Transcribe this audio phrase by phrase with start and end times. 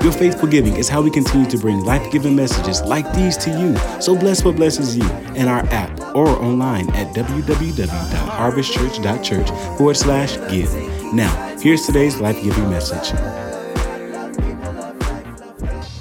[0.00, 3.50] Your faithful giving is how we continue to bring life giving messages like these to
[3.50, 3.76] you.
[4.00, 10.74] So bless what blesses you in our app or online at www.harvestchurch.church forward slash give.
[11.12, 13.12] Now, here's today's life giving message.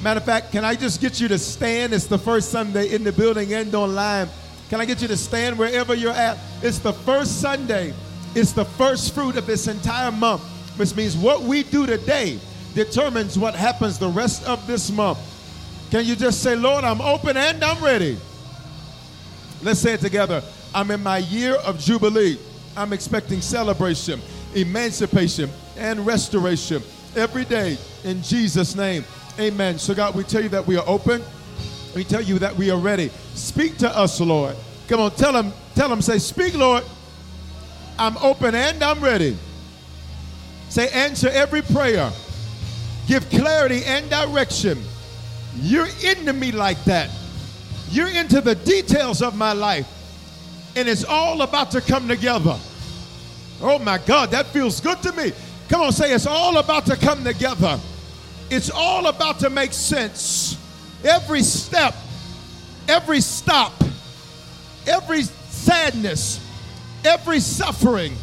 [0.02, 1.94] Matter of fact, can I just get you to stand?
[1.94, 4.28] It's the first Sunday in the building and online.
[4.70, 6.38] Can I get you to stand wherever you're at?
[6.64, 7.94] It's the first Sunday.
[8.34, 10.42] It's the first fruit of this entire month,
[10.78, 12.40] which means what we do today
[12.74, 15.20] determines what happens the rest of this month.
[15.92, 18.18] Can you just say, Lord, I'm open and I'm ready?
[19.62, 20.42] Let's say it together.
[20.74, 22.38] I'm in my year of Jubilee.
[22.78, 24.22] I'm expecting celebration,
[24.56, 26.82] emancipation, and restoration
[27.16, 29.04] every day in Jesus' name.
[29.40, 29.78] Amen.
[29.78, 31.22] So, God, we tell you that we are open.
[31.94, 33.10] We tell you that we are ready.
[33.34, 34.56] Speak to us, Lord.
[34.88, 36.84] Come on, tell them, tell them, say, Speak, Lord.
[38.00, 39.38] I'm open and I'm ready.
[40.70, 42.12] Say, answer every prayer.
[43.08, 44.82] Give clarity and direction.
[45.58, 47.10] You're into me like that.
[47.90, 49.88] You're into the details of my life.
[50.76, 52.58] And it's all about to come together.
[53.62, 55.34] Oh my God, that feels good to me.
[55.68, 57.80] Come on, say it's all about to come together.
[58.50, 60.58] It's all about to make sense.
[61.04, 61.96] Every step,
[62.88, 63.74] every stop,
[64.88, 66.40] every sadness,
[67.06, 68.14] every suffering,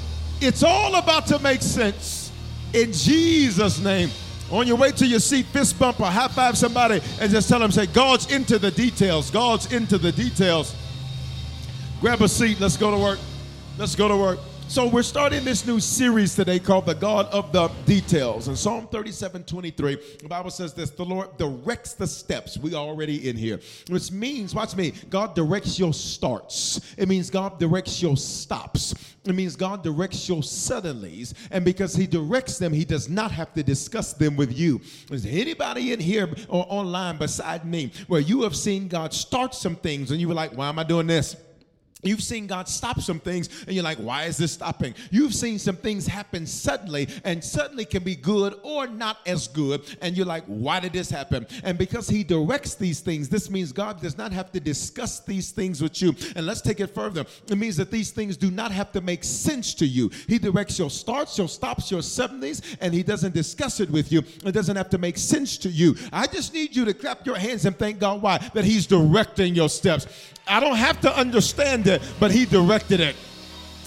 [0.41, 2.31] it's all about to make sense.
[2.72, 4.10] In Jesus' name.
[4.50, 7.59] On your way to your seat, fist bump or high five somebody and just tell
[7.59, 9.31] them, say, God's into the details.
[9.31, 10.75] God's into the details.
[12.00, 12.59] Grab a seat.
[12.60, 13.19] Let's go to work.
[13.76, 14.38] Let's go to work.
[14.68, 18.48] So we're starting this new series today called The God of the Details.
[18.48, 22.58] In Psalm 37, 23, the Bible says this, the Lord directs the steps.
[22.58, 23.60] We already in here.
[23.88, 26.94] Which means, watch me, God directs your starts.
[26.98, 28.94] It means God directs your stops.
[29.24, 31.32] It means God directs your suddenlies.
[31.50, 34.82] And because he directs them, he does not have to discuss them with you.
[35.10, 39.76] Is anybody in here or online beside me where you have seen God start some
[39.76, 41.36] things and you were like, why am I doing this?
[42.03, 44.94] You've seen God stop some things and you're like, why is this stopping?
[45.10, 49.82] You've seen some things happen suddenly and suddenly can be good or not as good.
[50.00, 51.44] And you're like, why did this happen?
[51.64, 55.50] And because He directs these things, this means God does not have to discuss these
[55.50, 56.14] things with you.
[56.36, 57.25] And let's take it further.
[57.48, 60.10] It means that these things do not have to make sense to you.
[60.28, 64.22] He directs your starts, your stops, your 70s, and He doesn't discuss it with you.
[64.44, 65.97] It doesn't have to make sense to you.
[66.12, 68.38] I just need you to clap your hands and thank God why?
[68.54, 70.06] That He's directing your steps.
[70.47, 71.84] I don't have to understand
[72.21, 73.16] but He directed it.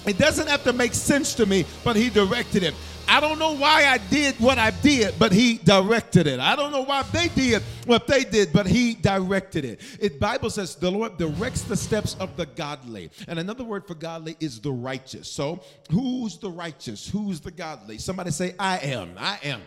[0.06, 2.74] It doesn't have to make sense to me, but He directed it.
[3.08, 6.40] I don't know why I did what I did, but he directed it.
[6.40, 9.80] I don't know why they did what they did, but he directed it.
[10.00, 13.10] It Bible says the Lord directs the steps of the godly.
[13.28, 15.28] And another word for godly is the righteous.
[15.28, 15.60] So,
[15.90, 17.08] who's the righteous?
[17.08, 17.98] Who's the godly?
[17.98, 19.12] Somebody say I am.
[19.18, 19.60] I am.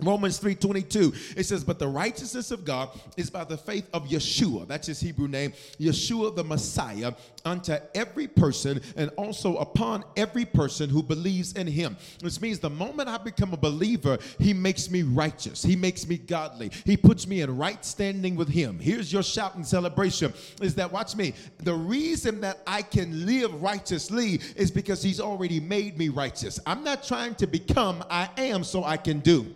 [0.00, 4.68] Romans 3:22 it says but the righteousness of God is by the faith of Yeshua
[4.68, 7.14] that's his Hebrew name Yeshua the Messiah
[7.44, 11.96] unto every person and also upon every person who believes in him.
[12.20, 16.16] Which means the moment I become a believer he makes me righteous he makes me
[16.16, 18.78] godly he puts me in right standing with him.
[18.78, 21.34] Here's your shout and celebration is that watch me
[21.64, 26.60] the reason that I can live righteously is because he's already made me righteous.
[26.66, 29.52] I'm not trying to become I am so I can do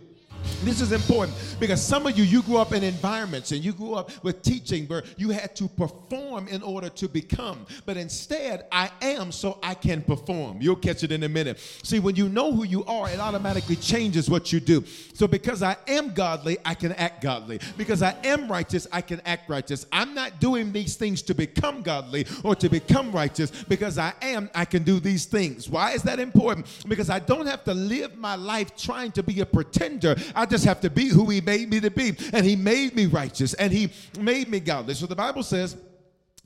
[0.63, 3.95] This is important because some of you, you grew up in environments and you grew
[3.95, 7.65] up with teaching where you had to perform in order to become.
[7.85, 10.61] But instead, I am so I can perform.
[10.61, 11.59] You'll catch it in a minute.
[11.83, 14.83] See, when you know who you are, it automatically changes what you do.
[15.13, 17.59] So because I am godly, I can act godly.
[17.77, 19.85] Because I am righteous, I can act righteous.
[19.91, 23.51] I'm not doing these things to become godly or to become righteous.
[23.63, 25.69] Because I am, I can do these things.
[25.69, 26.67] Why is that important?
[26.87, 30.15] Because I don't have to live my life trying to be a pretender.
[30.35, 32.15] I just have to be who He made me to be.
[32.31, 34.93] And He made me righteous and He made me godly.
[34.93, 35.75] So the Bible says,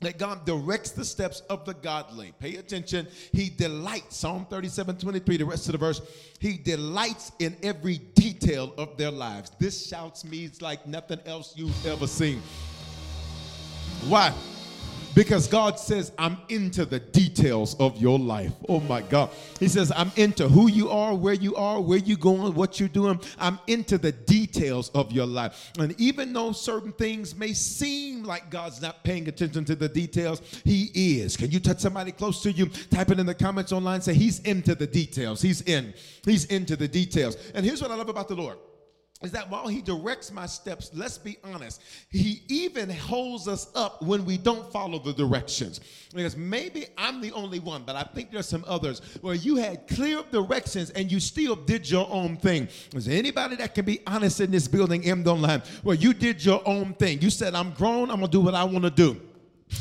[0.00, 2.32] that God directs the steps of the godly.
[2.38, 3.08] Pay attention.
[3.32, 6.00] He delights, Psalm 37 23, the rest of the verse,
[6.38, 9.50] he delights in every detail of their lives.
[9.58, 12.40] This shouts me like nothing else you've ever seen.
[14.06, 14.32] Why?
[15.18, 18.52] Because God says, I'm into the details of your life.
[18.68, 19.30] Oh my God.
[19.58, 22.88] He says, I'm into who you are, where you are, where you're going, what you're
[22.88, 23.20] doing.
[23.36, 25.72] I'm into the details of your life.
[25.76, 30.40] And even though certain things may seem like God's not paying attention to the details,
[30.62, 31.36] He is.
[31.36, 32.66] Can you touch somebody close to you?
[32.66, 34.00] Type it in the comments online.
[34.02, 35.42] Say, He's into the details.
[35.42, 35.94] He's in.
[36.24, 37.36] He's into the details.
[37.56, 38.58] And here's what I love about the Lord
[39.22, 44.00] is that while he directs my steps, let's be honest, he even holds us up
[44.00, 45.80] when we don't follow the directions.
[46.14, 49.88] Because maybe I'm the only one, but I think there's some others where you had
[49.88, 52.68] clear directions and you still did your own thing.
[52.94, 55.24] Is there anybody that can be honest in this building, M.
[55.24, 57.20] Don't lie, where you did your own thing?
[57.20, 59.20] You said, I'm grown, I'm gonna do what I wanna do.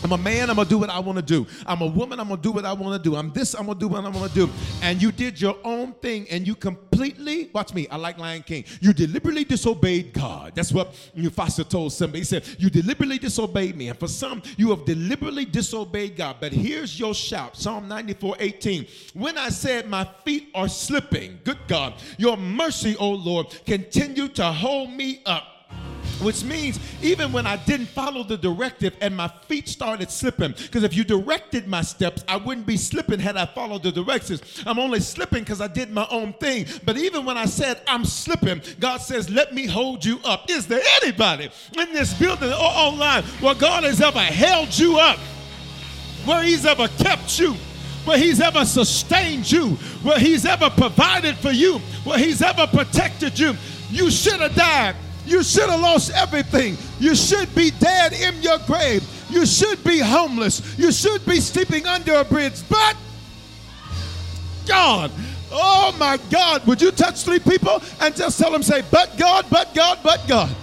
[0.04, 1.48] I'm a man, I'm gonna do what I wanna do.
[1.66, 3.16] I'm a woman, I'm gonna do what I wanna do.
[3.16, 4.50] I'm this, I'm gonna do what I wanna do.
[4.82, 8.66] And you did your own thing and you completely, watch me, I like Lion King.
[8.82, 10.54] You deliberately disobeyed God.
[10.56, 12.20] That's what Mufasa told somebody.
[12.20, 13.90] He said, You deliberately disobeyed me.
[13.90, 16.38] And for some, you have deliberately disobeyed God.
[16.40, 18.88] But here's your shout Psalm 94 18.
[19.14, 24.52] When I said, My feet are slipping, good God, your mercy, O Lord, continue to
[24.52, 25.57] hold me up
[26.22, 30.84] which means even when I didn't follow the directive and my feet started slipping, because
[30.84, 34.42] if you directed my steps, I wouldn't be slipping had I followed the directions.
[34.66, 36.66] I'm only slipping because I did my own thing.
[36.86, 40.50] But even when I said I'm slipping, God says, Let me hold you up.
[40.50, 45.20] Is there anybody in this building or online where God has ever held you up?
[46.26, 47.54] Where He's ever kept you?
[48.06, 49.72] Where He's ever sustained you?
[50.04, 51.80] Where He's ever provided for you?
[52.04, 53.56] Where He's ever protected you?
[53.90, 54.96] You should have died
[55.28, 56.78] you should have lost everything.
[57.00, 59.04] You should be dead in your grave.
[59.30, 60.78] You should be homeless.
[60.78, 62.62] You should be sleeping under a bridge.
[62.70, 62.96] But
[64.66, 65.12] God,
[65.52, 69.46] oh my God, would you touch three people and just tell them, say, but God,
[69.50, 70.56] but God, but God.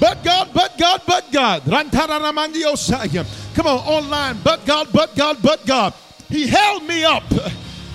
[0.00, 1.62] But God, but God, but God.
[1.64, 4.36] Come on, online.
[4.44, 5.92] But God, but God, but God.
[6.28, 7.24] He held me up.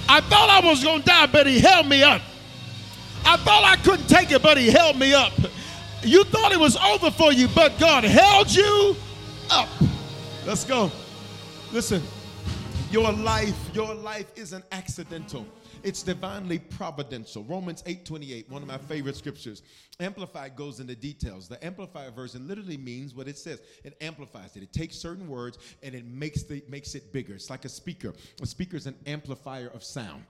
[0.10, 2.22] I thought I was going to die, but He held me up.
[3.26, 5.31] I thought I couldn't take it, but He held me up.
[6.04, 8.96] You thought it was over for you, but God held you
[9.50, 9.70] up.
[10.46, 10.92] Let's go.
[11.72, 12.02] Listen,
[12.92, 15.48] your life, your life isn't accidental.
[15.82, 17.44] It's divinely providential.
[17.44, 19.64] Romans 8:28, one of my favorite scriptures.
[20.00, 21.48] Amplified goes into details.
[21.48, 23.62] The amplified version literally means what it says.
[23.84, 24.64] It amplifies it.
[24.64, 27.34] It takes certain words and it makes the makes it bigger.
[27.34, 28.14] It's like a speaker.
[28.42, 30.24] A speaker is an amplifier of sound.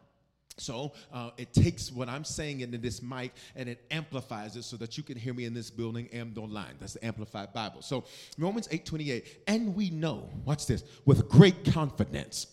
[0.57, 4.77] So uh, it takes what I'm saying into this mic and it amplifies it so
[4.77, 6.75] that you can hear me in this building and online.
[6.79, 7.81] That's the Amplified Bible.
[7.81, 8.05] So
[8.37, 12.47] Romans 8:28, and we know, watch this, with great confidence.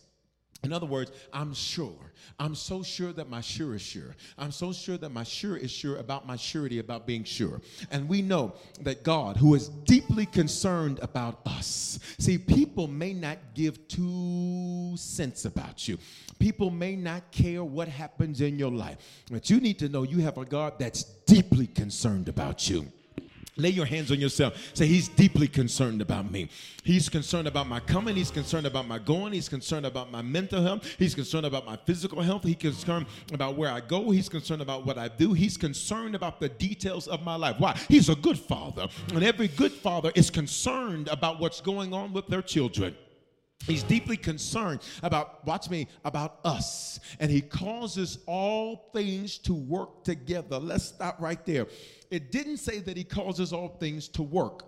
[0.63, 2.13] In other words, I'm sure.
[2.39, 4.15] I'm so sure that my sure is sure.
[4.37, 7.61] I'm so sure that my sure is sure about my surety about being sure.
[7.91, 13.39] And we know that God, who is deeply concerned about us, see, people may not
[13.55, 15.99] give two cents about you.
[16.39, 18.99] People may not care what happens in your life.
[19.31, 22.87] But you need to know you have a God that's deeply concerned about you.
[23.61, 24.55] Lay your hands on yourself.
[24.75, 26.49] Say, He's deeply concerned about me.
[26.83, 28.17] He's concerned about my coming.
[28.17, 29.33] He's concerned about my going.
[29.33, 30.87] He's concerned about my mental health.
[30.99, 32.45] He's concerned about my physical health.
[32.45, 34.11] He's concerned about where I go.
[34.11, 35.33] He's concerned about what I do.
[35.33, 37.57] He's concerned about the details of my life.
[37.59, 37.79] Why?
[37.89, 38.89] He's a good father.
[39.13, 42.97] And every good father is concerned about what's going on with their children.
[43.67, 46.99] He's deeply concerned about, watch me, about us.
[47.21, 50.59] And he causes all things to work together.
[50.59, 51.67] Let's stop right there.
[52.11, 54.65] It didn't say that he causes all things to work.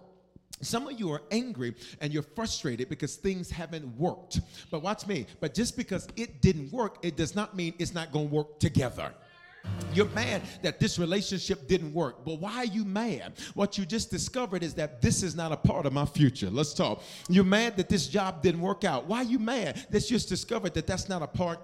[0.60, 4.40] Some of you are angry and you're frustrated because things haven't worked.
[4.70, 5.26] But watch me.
[5.40, 8.60] But just because it didn't work, it does not mean it's not going to work
[8.60, 9.12] together.
[9.94, 12.24] You're mad that this relationship didn't work.
[12.24, 13.34] But why are you mad?
[13.54, 16.50] What you just discovered is that this is not a part of my future.
[16.50, 17.02] Let's talk.
[17.28, 19.06] You're mad that this job didn't work out.
[19.06, 19.86] Why are you mad?
[19.90, 21.60] That's just discovered that that's not a part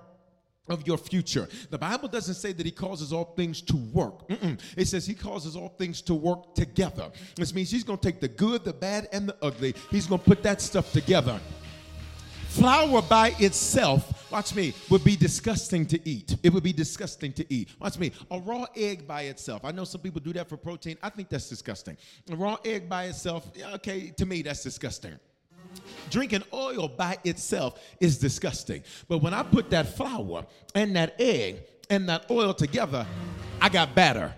[0.68, 1.48] of your future.
[1.70, 4.28] The Bible doesn't say that he causes all things to work.
[4.28, 4.60] Mm-mm.
[4.76, 7.10] It says he causes all things to work together.
[7.36, 9.74] This means he's going to take the good, the bad, and the ugly.
[9.90, 11.40] He's going to put that stuff together.
[12.48, 16.36] Flour by itself, watch me, would be disgusting to eat.
[16.42, 17.68] It would be disgusting to eat.
[17.78, 19.64] Watch me, a raw egg by itself.
[19.64, 20.96] I know some people do that for protein.
[21.02, 21.96] I think that's disgusting.
[22.30, 25.18] A raw egg by itself, okay, to me, that's disgusting.
[26.10, 28.82] Drinking oil by itself is disgusting.
[29.06, 33.06] But when I put that flour and that egg and that oil together,
[33.60, 34.34] I got batter.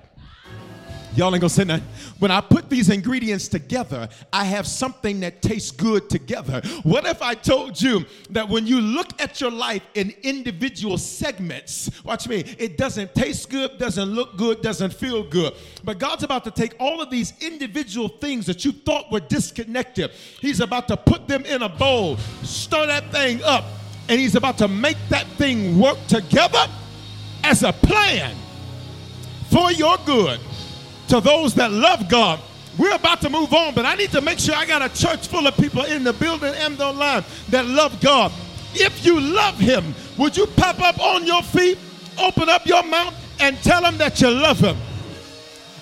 [1.16, 1.86] Y'all ain't gonna say nothing.
[2.20, 6.62] When I put these ingredients together, I have something that tastes good together.
[6.84, 11.90] What if I told you that when you look at your life in individual segments,
[12.04, 15.54] watch me, it doesn't taste good, doesn't look good, doesn't feel good.
[15.82, 20.12] But God's about to take all of these individual things that you thought were disconnected,
[20.40, 23.64] He's about to put them in a bowl, stir that thing up,
[24.08, 26.66] and He's about to make that thing work together
[27.42, 28.36] as a plan
[29.50, 30.38] for your good
[31.10, 32.40] to those that love God.
[32.78, 35.26] We're about to move on, but I need to make sure I got a church
[35.26, 38.32] full of people in the building and online that love God.
[38.74, 41.78] If you love Him, would you pop up on your feet,
[42.16, 44.76] open up your mouth, and tell Him that you love Him?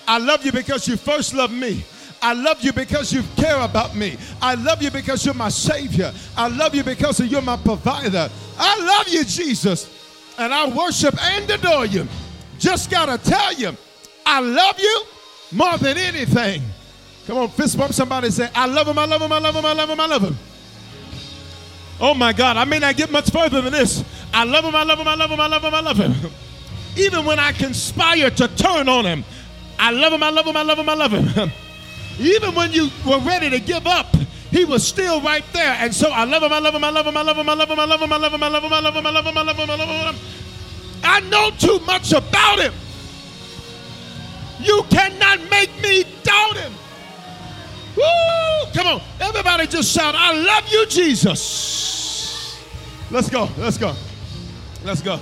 [0.07, 1.85] I love you because you first loved me.
[2.23, 4.17] I love you because you care about me.
[4.41, 6.11] I love you because you're my Savior.
[6.35, 8.29] I love you because you're my provider.
[8.57, 10.33] I love you, Jesus.
[10.39, 12.07] And I worship and adore you.
[12.57, 13.77] Just got to tell you,
[14.25, 15.03] I love you
[15.51, 16.61] more than anything.
[17.27, 19.65] Come on, fist bump somebody say, I love him, I love him, I love him,
[19.65, 20.37] I love him, I love him.
[22.01, 24.03] Oh my God, I may not get much further than this.
[24.33, 26.31] I love him, I love him, I love him, I love him, I love him.
[26.95, 29.23] Even when I conspire to turn on him,
[29.77, 31.51] I love him, I love him, I love him, I love him.
[32.19, 34.07] Even when you were ready to give up,
[34.51, 35.75] he was still right there.
[35.79, 37.53] And so I love him, I love him, I love him, I love him, I
[37.53, 39.11] love him, I love him, I love him, I love him, I love him, I
[39.11, 40.21] love him, I love him, I love him.
[41.03, 42.73] I know too much about him.
[44.59, 46.73] You cannot make me doubt him.
[47.95, 48.71] Woo!
[48.73, 52.59] Come on, everybody just shout, I love you, Jesus.
[53.09, 53.95] Let's go, let's go,
[54.83, 55.19] let's go.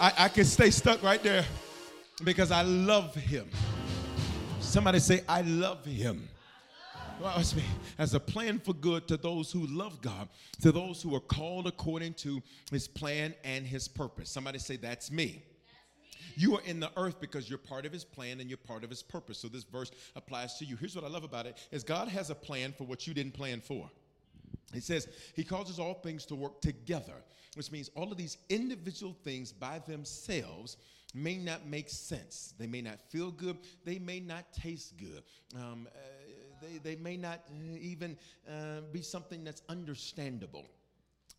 [0.00, 1.44] I, I can stay stuck right there
[2.24, 3.48] because I love him.
[4.60, 6.28] Somebody say, I love him.
[7.20, 7.64] Watch me.
[7.98, 10.28] As a plan for good to those who love God,
[10.62, 12.40] to those who are called according to
[12.70, 14.30] his plan and his purpose.
[14.30, 15.42] Somebody say, That's me.
[16.38, 18.90] You are in the earth because you're part of his plan and you're part of
[18.90, 19.38] his purpose.
[19.38, 20.76] So this verse applies to you.
[20.76, 23.34] Here's what I love about it is God has a plan for what you didn't
[23.34, 23.90] plan for.
[24.72, 27.24] He says he causes all things to work together,
[27.56, 30.76] which means all of these individual things by themselves
[31.12, 32.54] may not make sense.
[32.56, 33.58] They may not feel good.
[33.84, 35.24] They may not taste good.
[35.56, 35.98] Um, uh,
[36.62, 37.40] they, they may not
[37.80, 38.16] even
[38.48, 40.66] uh, be something that's understandable.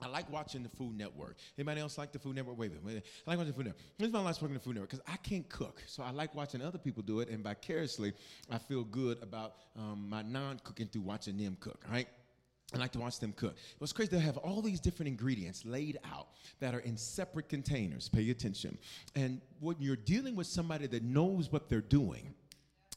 [0.02, 1.36] I like watching the Food Network.
[1.58, 2.58] Anybody else like the Food Network?
[2.58, 3.06] Wait a minute.
[3.28, 3.84] I like watching the Food Network.
[3.98, 5.84] This is my last working the Food Network because I can't cook.
[5.88, 8.14] So I like watching other people do it, and vicariously,
[8.50, 12.08] I feel good about um, my non cooking through watching them cook, right?
[12.74, 13.56] I like to watch them cook.
[13.80, 16.28] What's crazy, they have all these different ingredients laid out
[16.60, 18.10] that are in separate containers.
[18.10, 18.78] Pay attention.
[19.16, 22.36] And when you're dealing with somebody that knows what they're doing,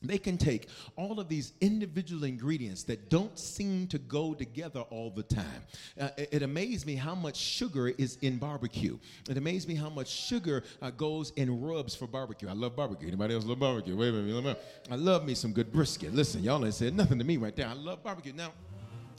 [0.03, 5.11] they can take all of these individual ingredients that don't seem to go together all
[5.11, 5.63] the time.
[6.01, 8.99] Uh, it, it, amazed me how much sugar is in barbecue.
[9.29, 12.49] It amazed me how much sugar uh, goes in rubs for barbecue.
[12.49, 13.09] I love barbecue.
[13.09, 13.97] Anybody else love barbecue?
[13.97, 14.59] Wait a minute.
[14.91, 16.15] I love me some good brisket.
[16.15, 17.69] Listen, y'all ain't said nothing to me right there.
[17.69, 18.33] I love barbecue.
[18.33, 18.53] Now,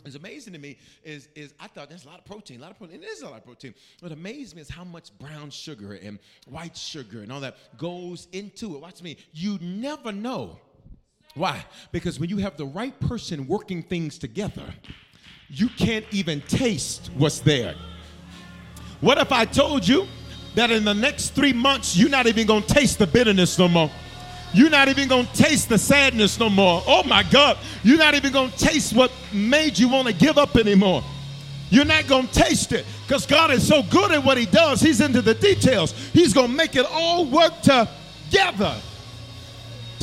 [0.06, 2.72] it's amazing to me is, is I thought there's a lot of protein, a lot
[2.72, 3.02] of protein.
[3.02, 3.74] It is a lot of protein.
[4.02, 8.28] What amazed me is how much brown sugar and white sugar and all that goes
[8.32, 8.82] into it.
[8.82, 9.18] Watch me.
[9.34, 10.60] You never know
[11.36, 11.66] why?
[11.92, 14.66] Because when you have the right person working things together,
[15.50, 17.76] you can't even taste what's there.
[19.02, 20.08] What if I told you
[20.56, 23.92] that in the next three months, you're not even gonna taste the bitterness no more?
[24.54, 26.84] You're not even gonna taste the sadness no more.
[26.86, 31.04] Oh my God, you're not even gonna taste what made you wanna give up anymore.
[31.72, 35.02] You're not gonna taste it because God is so good at what He does, He's
[35.02, 35.94] into the details.
[36.14, 38.76] He's gonna make it all work together.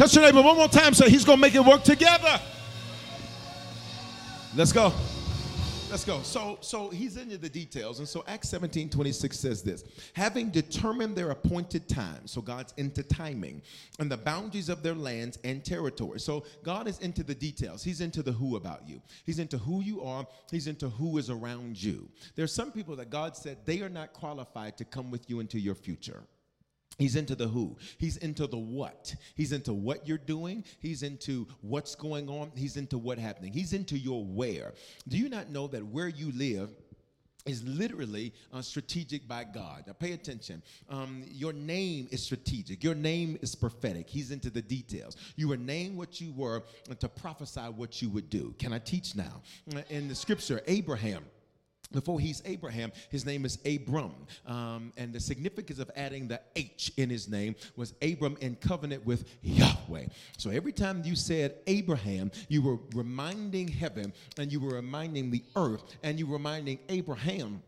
[0.01, 0.95] Touch your neighbor one more time.
[0.95, 2.41] Say, He's going to make it work together.
[4.57, 4.95] Let's go.
[5.91, 6.23] Let's go.
[6.23, 7.99] So, so he's into the details.
[7.99, 13.03] And so Acts 17 26 says this having determined their appointed time, so God's into
[13.03, 13.61] timing,
[13.99, 16.19] and the boundaries of their lands and territory.
[16.19, 17.85] So God is into the details.
[17.85, 19.03] He's into the who about you.
[19.27, 20.27] He's into who you are.
[20.51, 22.09] He's into who is around you.
[22.37, 25.41] There are some people that God said they are not qualified to come with you
[25.41, 26.23] into your future.
[27.01, 27.79] He's into the who.
[27.97, 29.15] He's into the what.
[29.35, 30.65] He's into what you're doing.
[30.81, 32.53] He's into what's going on.
[32.55, 33.55] He's into what happening.
[33.55, 34.75] He's into your where.
[35.09, 36.69] Do you not know that where you live
[37.47, 39.85] is literally uh, strategic by God.
[39.87, 40.63] Now, pay attention.
[40.91, 42.85] Um, your name is strategic.
[42.85, 44.11] Your name is prophetic.
[44.11, 45.17] He's into the details.
[45.37, 46.65] You were named what you were
[46.99, 48.55] to prophesy what you would do.
[48.59, 49.41] Can I teach now?
[49.89, 51.25] In the scripture, Abraham
[51.93, 54.15] before he's Abraham, his name is Abram.
[54.47, 59.05] Um, and the significance of adding the H in his name was Abram in covenant
[59.05, 60.07] with Yahweh.
[60.37, 65.43] So every time you said Abraham, you were reminding heaven and you were reminding the
[65.57, 67.63] earth and you were reminding Abraham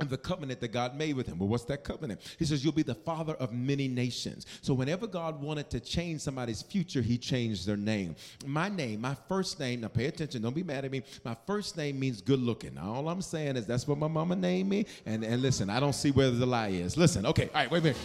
[0.00, 1.38] and the covenant that God made with him.
[1.38, 2.20] Well, what's that covenant?
[2.38, 4.46] He says, You'll be the father of many nations.
[4.60, 8.16] So, whenever God wanted to change somebody's future, he changed their name.
[8.44, 11.02] My name, my first name, now pay attention, don't be mad at me.
[11.24, 12.74] My first name means good looking.
[12.74, 14.86] Now, all I'm saying is that's what my mama named me.
[15.06, 16.96] And, and listen, I don't see where the lie is.
[16.96, 17.98] Listen, okay, all right, wait a minute.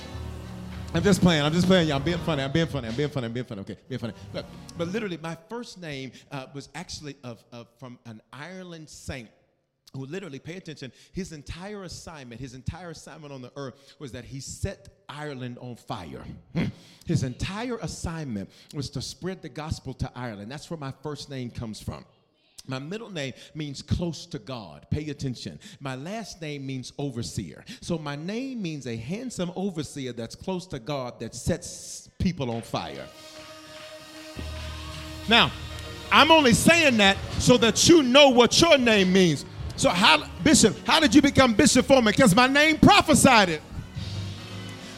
[0.92, 1.44] I'm just playing.
[1.44, 1.88] I'm just playing.
[1.88, 2.42] Yeah, I'm being funny.
[2.42, 2.88] I'm being funny.
[2.88, 3.28] I'm being funny.
[3.28, 3.62] I'm being funny.
[3.62, 4.14] Okay, being funny.
[4.34, 9.30] But, but literally, my first name uh, was actually of, of, from an Ireland saint
[9.94, 14.26] who literally, pay attention, his entire assignment, his entire assignment on the earth was that
[14.26, 16.24] he set Ireland on fire.
[17.06, 20.52] His entire assignment was to spread the gospel to Ireland.
[20.52, 22.06] That's where my first name comes from.
[22.68, 24.86] My middle name means close to God.
[24.92, 25.60] Pay attention.
[25.80, 27.66] My last name means overseer.
[27.82, 32.62] So my name means a handsome overseer that's close to God that sets people on
[32.62, 33.08] fire.
[35.28, 35.52] Now,
[36.12, 39.46] I'm only saying that so that you know what your name means.
[39.80, 42.12] So, how, Bishop, how did you become Bishop Foreman?
[42.12, 43.62] Because my name prophesied it.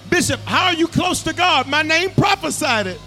[0.09, 1.67] Bishop, how are you close to God?
[1.67, 2.99] My name prophesied it.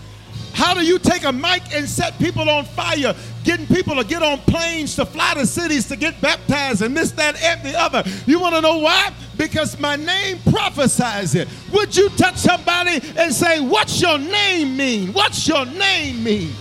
[0.53, 4.23] How do you take a mic and set people on fire, getting people to get
[4.23, 8.05] on planes to fly to cities to get baptized and this, that, and the other?
[8.25, 9.13] You want to know why?
[9.37, 11.49] Because my name prophesies it.
[11.73, 15.13] Would you touch somebody and say, What's your name mean?
[15.13, 16.53] What's your name mean?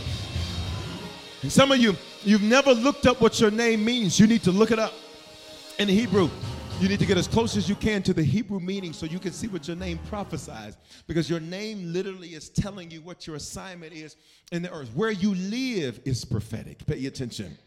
[1.43, 4.20] And some of you, you've never looked up what your name means.
[4.20, 4.91] You need to look it up
[5.80, 6.30] in Hebrew.
[6.80, 9.20] You need to get as close as you can to the Hebrew meaning so you
[9.20, 10.75] can see what your name prophesies.
[11.08, 14.15] Because your name literally is telling you what your assignment is
[14.51, 14.89] in the earth.
[14.94, 16.86] Where you live is prophetic.
[16.86, 17.58] Pay attention.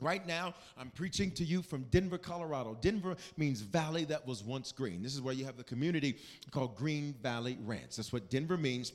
[0.00, 2.76] Right now, I'm preaching to you from Denver, Colorado.
[2.80, 5.02] Denver means valley that was once green.
[5.02, 6.18] This is where you have the community
[6.50, 7.96] called Green Valley Ranch.
[7.96, 8.92] That's what Denver means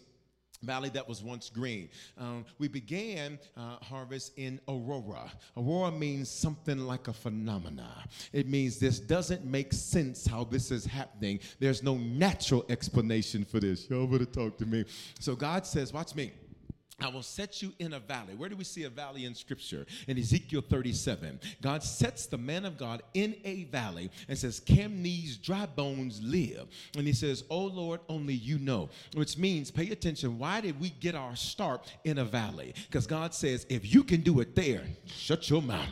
[0.63, 1.89] valley that was once green.
[2.17, 5.31] Um, we began uh, harvest in Aurora.
[5.57, 8.03] Aurora means something like a phenomena.
[8.31, 11.39] It means this doesn't make sense how this is happening.
[11.59, 13.89] There's no natural explanation for this.
[13.89, 14.85] Y'all better talk to me.
[15.19, 16.31] So God says, watch me.
[17.01, 18.35] I will set you in a valley.
[18.35, 19.85] Where do we see a valley in scripture?
[20.07, 21.39] In Ezekiel 37.
[21.61, 26.21] God sets the man of God in a valley and says, Can these dry bones
[26.23, 26.67] live?
[26.95, 28.89] And he says, Oh Lord, only you know.
[29.15, 32.73] Which means, pay attention, why did we get our start in a valley?
[32.87, 35.89] Because God says, If you can do it there, shut your mouth.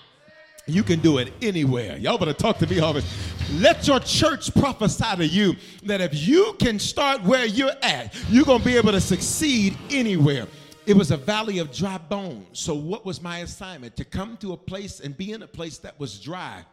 [0.67, 1.97] You can do it anywhere.
[1.97, 3.07] Y'all better talk to me, Harvest.
[3.53, 8.45] Let your church prophesy to you that if you can start where you're at, you're
[8.45, 10.47] going to be able to succeed anywhere.
[10.91, 12.59] It was a valley of dry bones.
[12.59, 13.95] So, what was my assignment?
[13.95, 16.65] To come to a place and be in a place that was dry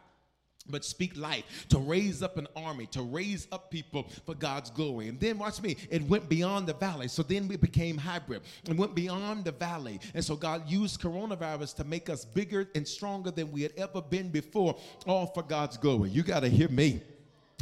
[0.69, 5.07] but speak life, to raise up an army, to raise up people for God's glory.
[5.07, 7.07] And then watch me, it went beyond the valley.
[7.07, 10.01] So then we became hybrid and went beyond the valley.
[10.13, 14.01] And so God used coronavirus to make us bigger and stronger than we had ever
[14.01, 14.77] been before,
[15.07, 16.09] all for God's glory.
[16.09, 17.01] You got to hear me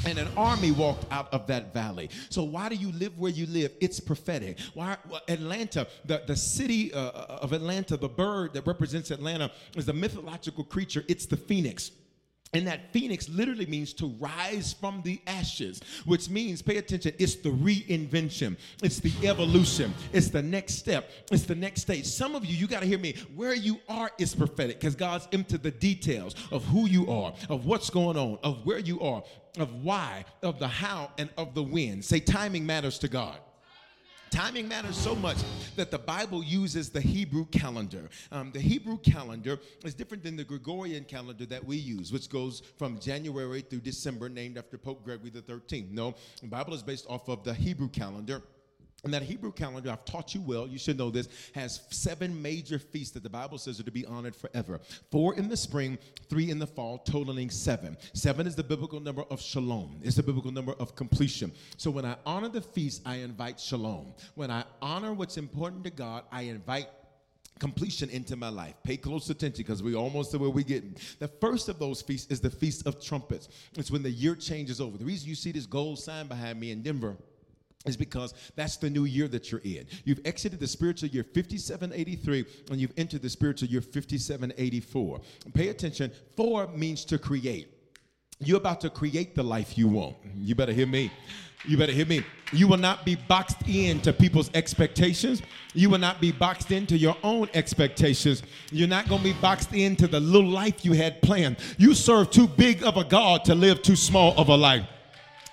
[0.05, 2.09] and an army walked out of that valley.
[2.29, 3.71] So why do you live where you live?
[3.81, 4.59] It's prophetic.
[4.73, 9.93] Why Atlanta, the, the city uh, of Atlanta, the bird that represents Atlanta is a
[9.93, 11.03] mythological creature.
[11.07, 11.91] It's the phoenix.
[12.53, 17.35] And that phoenix literally means to rise from the ashes, which means, pay attention, it's
[17.35, 22.05] the reinvention, it's the evolution, it's the next step, it's the next stage.
[22.05, 23.15] Some of you, you got to hear me.
[23.35, 27.65] Where you are is prophetic because God's into the details of who you are, of
[27.65, 29.23] what's going on, of where you are,
[29.57, 32.01] of why, of the how, and of the when.
[32.01, 33.37] Say, timing matters to God.
[34.29, 35.37] Timing matters so much
[35.75, 38.09] that the Bible uses the Hebrew calendar.
[38.31, 42.61] Um, the Hebrew calendar is different than the Gregorian calendar that we use, which goes
[42.77, 45.91] from January through December, named after Pope Gregory 13th.
[45.91, 48.41] No, the Bible is based off of the Hebrew calendar.
[49.03, 52.79] And that Hebrew calendar, I've taught you well, you should know this, has seven major
[52.79, 54.79] feasts that the Bible says are to be honored forever.
[55.11, 57.95] Four in the spring, three in the fall, totaling seven.
[58.13, 61.51] Seven is the biblical number of shalom, it's the biblical number of completion.
[61.77, 64.13] So when I honor the feast, I invite shalom.
[64.33, 66.87] When I honor what's important to God, I invite
[67.59, 68.73] completion into my life.
[68.83, 70.95] Pay close attention because we almost to where we're getting.
[71.19, 73.49] The first of those feasts is the Feast of Trumpets.
[73.77, 74.97] It's when the year changes over.
[74.97, 77.15] The reason you see this gold sign behind me in Denver
[77.87, 79.85] is because that's the new year that you're in.
[80.05, 85.21] You've exited the spiritual year 5783 and you've entered the spiritual year 5784.
[85.53, 86.11] Pay attention.
[86.35, 87.73] Four means to create.
[88.39, 90.15] You're about to create the life you want.
[90.35, 91.11] You better hear me.
[91.65, 92.23] You better hear me.
[92.53, 95.41] You will not be boxed in to people's expectations.
[95.73, 98.43] You will not be boxed into your own expectations.
[98.71, 101.57] You're not going to be boxed into the little life you had planned.
[101.77, 104.87] You serve too big of a God to live too small of a life.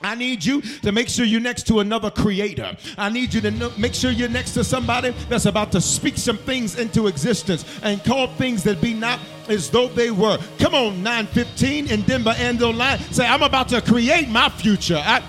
[0.03, 2.77] I need you to make sure you're next to another creator.
[2.99, 6.17] I need you to know, make sure you're next to somebody that's about to speak
[6.19, 10.39] some things into existence and call things that be not as though they were.
[10.59, 12.99] Come on, 915 in Denver and online.
[13.13, 15.01] Say, I'm about to create my future.
[15.03, 15.23] I,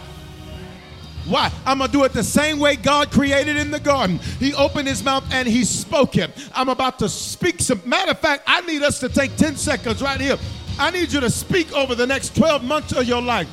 [1.25, 1.51] why?
[1.65, 4.19] I'm going to do it the same way God created in the garden.
[4.39, 6.31] He opened his mouth and he spoke it.
[6.53, 7.81] I'm about to speak some.
[7.85, 10.37] Matter of fact, I need us to take 10 seconds right here.
[10.77, 13.47] I need you to speak over the next 12 months of your life.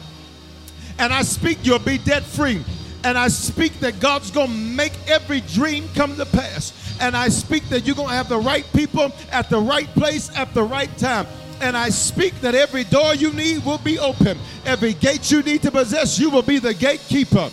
[0.98, 2.62] And I speak you'll be debt free.
[3.04, 6.96] And I speak that God's going to make every dream come to pass.
[7.00, 10.30] And I speak that you're going to have the right people at the right place
[10.36, 11.26] at the right time.
[11.60, 14.38] And I speak that every door you need will be open.
[14.64, 17.50] Every gate you need to possess, you will be the gatekeeper.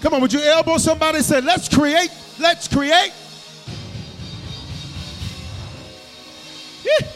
[0.00, 3.12] Come on, would you elbow somebody say, let's create, let's create.
[6.84, 7.06] Yeah.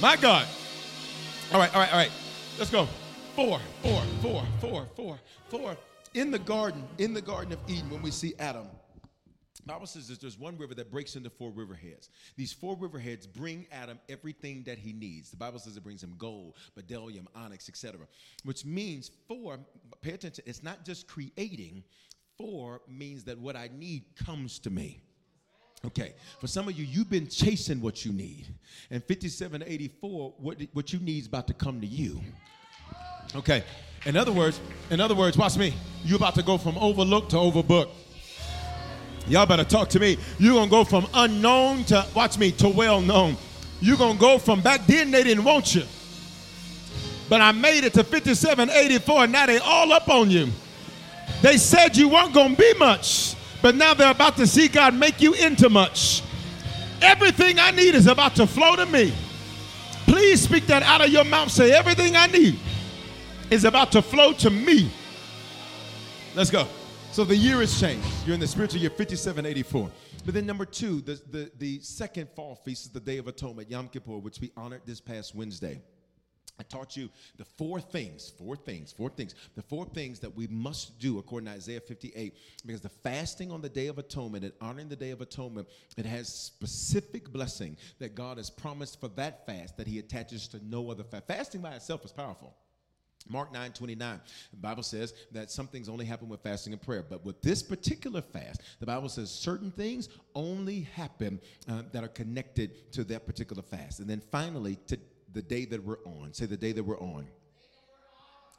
[0.00, 0.46] My God.
[1.52, 2.10] All right, all right, all right.
[2.60, 2.86] Let's go.
[3.34, 5.18] Four, four, four, four, four,
[5.48, 5.76] four.
[6.12, 8.66] In the garden, in the Garden of Eden, when we see Adam,
[9.56, 12.10] the Bible says that there's one river that breaks into four river heads.
[12.36, 15.30] These four river heads bring Adam everything that he needs.
[15.30, 18.00] The Bible says it brings him gold, bdellium, onyx, etc.
[18.44, 19.58] Which means four,
[20.02, 21.82] pay attention, it's not just creating.
[22.36, 25.00] Four means that what I need comes to me.
[25.84, 28.46] Okay, for some of you, you've been chasing what you need.
[28.90, 32.20] And 5784, what, what you need is about to come to you.
[33.34, 33.64] Okay,
[34.04, 35.74] in other words, in other words, watch me.
[36.04, 37.90] You're about to go from overlooked to overbooked.
[39.26, 40.18] Y'all better talk to me.
[40.38, 43.36] You're to go from unknown to, watch me, to well known.
[43.80, 45.84] You're to go from back then they didn't want you.
[47.28, 50.48] But I made it to 5784 and now they all up on you.
[51.42, 55.20] They said you weren't to be much, but now they're about to see God make
[55.20, 56.22] you into much.
[57.02, 59.12] Everything I need is about to flow to me.
[60.04, 61.50] Please speak that out of your mouth.
[61.50, 62.58] Say, everything I need
[63.50, 64.90] is about to flow to me.
[66.34, 66.66] Let's go.
[67.12, 68.06] So the year has changed.
[68.24, 69.90] You're in the spiritual year 5784.
[70.24, 73.70] But then number two, the, the, the second fall feast is the Day of Atonement,
[73.70, 75.80] Yom Kippur, which we honored this past Wednesday.
[76.60, 80.46] I taught you the four things, four things, four things, the four things that we
[80.48, 82.36] must do according to Isaiah 58.
[82.66, 86.04] Because the fasting on the Day of Atonement and honoring the Day of Atonement, it
[86.04, 90.90] has specific blessing that God has promised for that fast that He attaches to no
[90.90, 91.26] other fast.
[91.26, 92.54] Fasting by itself is powerful.
[93.28, 94.20] Mark 9 29,
[94.50, 97.04] the Bible says that some things only happen with fasting and prayer.
[97.08, 102.08] But with this particular fast, the Bible says certain things only happen uh, that are
[102.08, 104.00] connected to that particular fast.
[104.00, 104.98] And then finally, to
[105.32, 107.26] the day that we're on, say the day that we're on.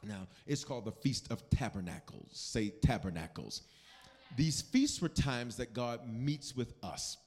[0.04, 2.30] Now, it's called the Feast of Tabernacles.
[2.32, 3.62] Say tabernacles.
[4.36, 7.18] These feasts were times that God meets with us.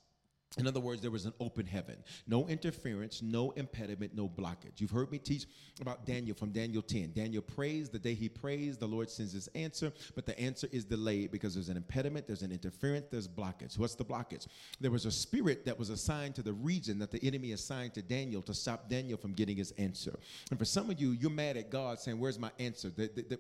[0.57, 1.97] In other words, there was an open heaven.
[2.27, 4.79] No interference, no impediment, no blockage.
[4.79, 5.45] You've heard me teach
[5.81, 7.11] about Daniel from Daniel 10.
[7.13, 7.89] Daniel prays.
[7.89, 11.53] The day he prays, the Lord sends his answer, but the answer is delayed because
[11.53, 13.77] there's an impediment, there's an interference, there's blockage.
[13.77, 14.47] What's the blockage?
[14.79, 18.01] There was a spirit that was assigned to the region that the enemy assigned to
[18.01, 20.17] Daniel to stop Daniel from getting his answer.
[20.51, 22.91] And for some of you, you're mad at God saying, Where's my answer?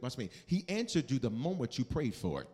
[0.01, 0.29] Watch me.
[0.47, 2.47] He answered you the moment you prayed for it.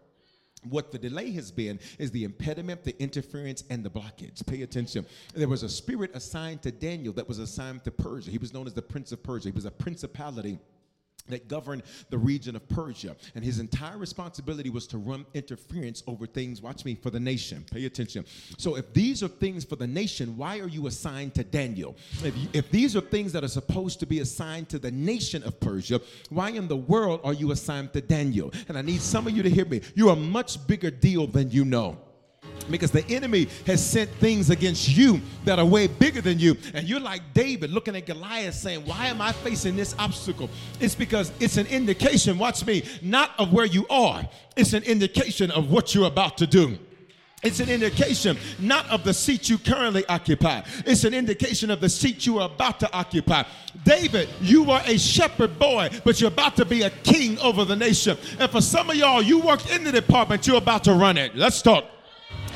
[0.70, 4.46] What the delay has been is the impediment, the interference, and the blockage.
[4.46, 5.06] Pay attention.
[5.34, 8.30] There was a spirit assigned to Daniel that was assigned to Persia.
[8.30, 9.50] He was known as the Prince of Persia.
[9.50, 10.60] He was a principality
[11.28, 13.16] that governed the region of Persia.
[13.36, 17.66] And his entire responsibility was to run interference over things, watch me, for the nation.
[17.72, 18.26] Pay attention.
[18.58, 21.96] So if these are things for the nation, why are you assigned to Daniel?
[22.24, 25.44] If, you, if these are things that are supposed to be assigned to the nation
[25.44, 28.52] of Persia, why in the world are you assigned to Daniel?
[28.68, 29.82] And I need some of you to hear me.
[29.96, 31.98] You're a much bigger deal than you know
[32.72, 36.58] because the enemy has sent things against you that are way bigger than you.
[36.74, 40.50] And you're like David looking at Goliath saying, Why am I facing this obstacle?
[40.80, 45.52] It's because it's an indication, watch me, not of where you are, it's an indication
[45.52, 46.78] of what you're about to do.
[47.44, 50.62] It's an indication not of the seat you currently occupy.
[50.86, 53.44] It's an indication of the seat you are about to occupy.
[53.84, 57.76] David, you were a shepherd boy, but you're about to be a king over the
[57.76, 58.18] nation.
[58.40, 61.36] And for some of y'all, you worked in the department, you're about to run it.
[61.36, 61.86] Let's talk.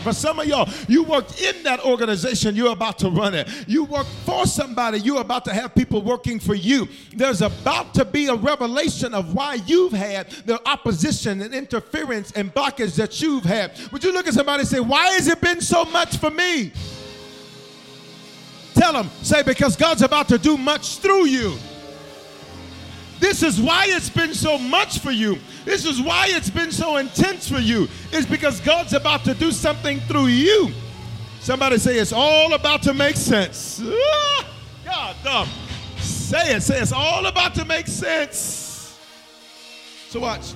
[0.06, 3.50] For some of y'all, you worked in that organization, you're about to run it.
[3.68, 6.88] You work for somebody, you're about to have people working for you.
[7.12, 12.54] There's about to be a revelation of why you've had the opposition and interference and
[12.54, 13.72] blockage that you've had.
[13.92, 16.72] Would you look at somebody and say, Why has it been so much for me?
[18.76, 21.58] Tell them, say, because God's about to do much through you.
[23.26, 25.40] This is why it's been so much for you.
[25.66, 27.88] This is why it's been so intense for you.
[28.12, 30.70] It's because God's about to do something through you.
[31.40, 33.82] Somebody say it's all about to make sense.
[33.84, 34.48] Ah,
[34.86, 35.50] God, dumb.
[35.98, 36.62] Say it.
[36.62, 38.96] Say it's all about to make sense.
[40.10, 40.54] So watch.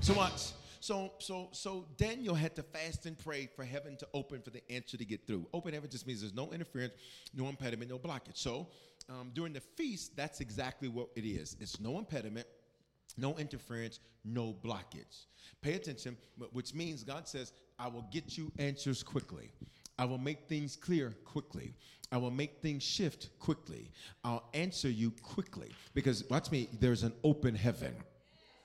[0.00, 0.52] So watch.
[0.80, 4.62] So, so, so Daniel had to fast and pray for heaven to open for the
[4.72, 5.46] answer to get through.
[5.52, 6.94] Open heaven just means there's no interference,
[7.34, 8.38] no impediment, no blockage.
[8.38, 8.68] So
[9.10, 11.56] um, during the feast, that's exactly what it is.
[11.60, 12.46] It's no impediment,
[13.16, 15.26] no interference, no blockage.
[15.62, 16.16] Pay attention,
[16.52, 19.50] which means God says, I will get you answers quickly.
[19.98, 21.74] I will make things clear quickly.
[22.12, 23.90] I will make things shift quickly.
[24.24, 25.70] I'll answer you quickly.
[25.94, 27.94] Because watch me, there's an open heaven.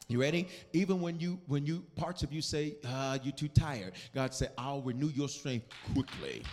[0.08, 0.48] You ready?
[0.74, 4.52] Even when you when you parts of you say, uh, you're too tired, God said,
[4.58, 6.44] I'll renew your strength quickly.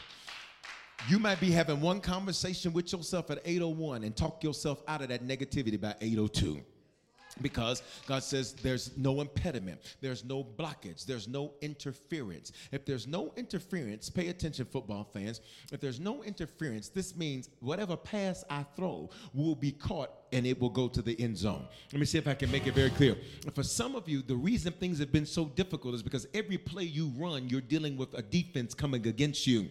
[1.09, 5.09] You might be having one conversation with yourself at 801 and talk yourself out of
[5.09, 6.63] that negativity by 802
[7.41, 12.53] because God says there's no impediment, there's no blockage, there's no interference.
[12.71, 15.41] If there's no interference, pay attention, football fans.
[15.73, 20.61] If there's no interference, this means whatever pass I throw will be caught and it
[20.61, 21.67] will go to the end zone.
[21.93, 23.17] Let me see if I can make it very clear.
[23.55, 26.85] For some of you, the reason things have been so difficult is because every play
[26.85, 29.69] you run, you're dealing with a defense coming against you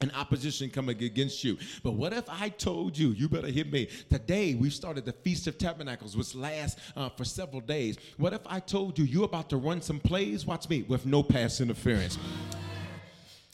[0.00, 1.58] and opposition coming against you.
[1.82, 3.88] But what if I told you, you better hear me.
[4.08, 7.96] Today we started the Feast of Tabernacles, which lasts uh, for several days.
[8.16, 11.22] What if I told you you're about to run some plays, watch me, with no
[11.22, 12.18] pass interference?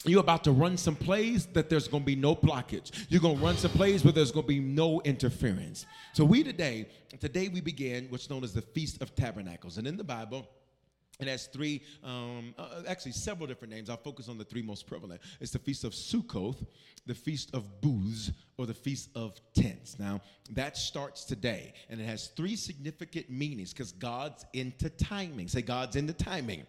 [0.05, 3.07] You're about to run some plays that there's going to be no blockage.
[3.09, 5.87] You're going to run some plays where there's going to be no interference.
[6.13, 6.87] So we today,
[7.19, 9.79] today we began what's known as the Feast of Tabernacles.
[9.79, 10.47] And in the Bible,
[11.19, 13.89] it has three, um, uh, uh, actually several different names.
[13.89, 15.21] I'll focus on the three most prevalent.
[15.39, 16.65] It's the Feast of Sukkoth,
[17.05, 19.97] the Feast of Booths, or the Feast of Tents.
[19.97, 25.47] Now, that starts today, and it has three significant meanings because God's into timing.
[25.47, 26.65] Say, God's into timing.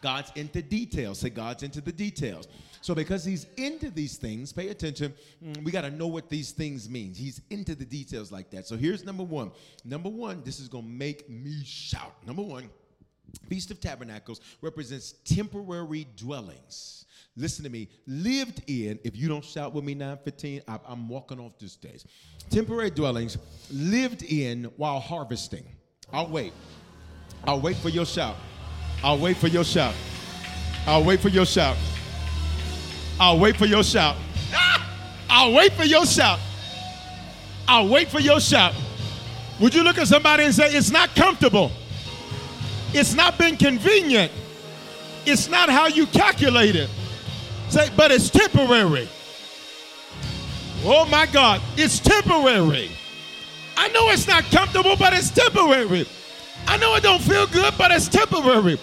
[0.00, 1.18] God's into details.
[1.18, 2.48] Say, God's into the details.
[2.80, 5.12] So, because He's into these things, pay attention.
[5.44, 7.12] Mm, we got to know what these things mean.
[7.12, 8.66] He's into the details like that.
[8.66, 9.50] So, here's number one.
[9.84, 12.14] Number one, this is going to make me shout.
[12.26, 12.70] Number one,
[13.48, 17.06] Feast of Tabernacles represents temporary dwellings.
[17.36, 17.88] Listen to me.
[18.06, 22.04] Lived in, if you don't shout with me 915, I, I'm walking off this stage.
[22.50, 23.38] Temporary dwellings
[23.72, 25.64] lived in while harvesting.
[26.12, 26.52] I'll wait.
[27.44, 28.36] I'll wait for your shout.
[29.02, 29.94] I'll wait for your shout.
[30.86, 31.76] I'll wait for your shout.
[33.18, 34.16] I'll wait for your shout.
[35.28, 36.40] I'll wait for your shout.
[37.68, 38.74] I'll wait for your shout.
[39.60, 41.70] Would you look at somebody and say, It's not comfortable?
[42.92, 44.32] It's not been convenient.
[45.24, 46.90] It's not how you calculate it.
[47.68, 49.08] Say, but it's temporary.
[50.82, 52.90] Oh my God, it's temporary.
[53.76, 56.06] I know it's not comfortable, but it's temporary.
[56.66, 58.78] I know it don't feel good, but it's temporary.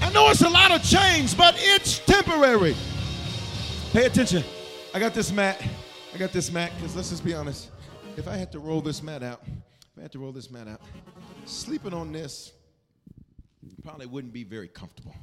[0.00, 2.74] I know it's a lot of change, but it's temporary.
[3.92, 4.42] Pay attention.
[4.94, 5.62] I got this mat.
[6.14, 7.70] I got this mat because let's just be honest.
[8.16, 10.66] If I had to roll this mat out, if I had to roll this mat
[10.66, 10.80] out,
[11.44, 12.52] sleeping on this
[13.82, 15.14] probably wouldn't be very comfortable.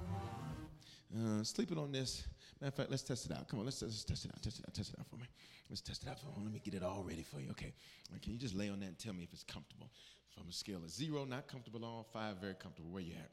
[1.15, 2.27] Uh, sleeping on this.
[2.61, 3.47] Matter of fact, let's test it out.
[3.47, 4.41] Come on, let's, let's test it out.
[4.41, 4.73] Test it out.
[4.73, 5.25] Test it out for me.
[5.69, 6.43] Let's test it out for me.
[6.43, 7.49] Let me get it all ready for you.
[7.51, 7.73] Okay.
[8.21, 9.89] Can you just lay on that and tell me if it's comfortable?
[10.35, 12.91] From a scale of zero, not comfortable at all, five, very comfortable.
[12.91, 13.29] Where you at?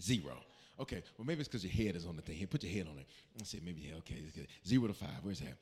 [0.00, 0.38] Zero.
[0.80, 1.02] Okay.
[1.16, 2.36] Well, maybe it's because your head is on the thing.
[2.36, 3.06] Here, put your head on it.
[3.36, 3.60] Let's see.
[3.64, 3.96] Maybe yeah.
[3.98, 4.22] Okay.
[4.66, 5.10] Zero to five.
[5.22, 5.54] Where's that?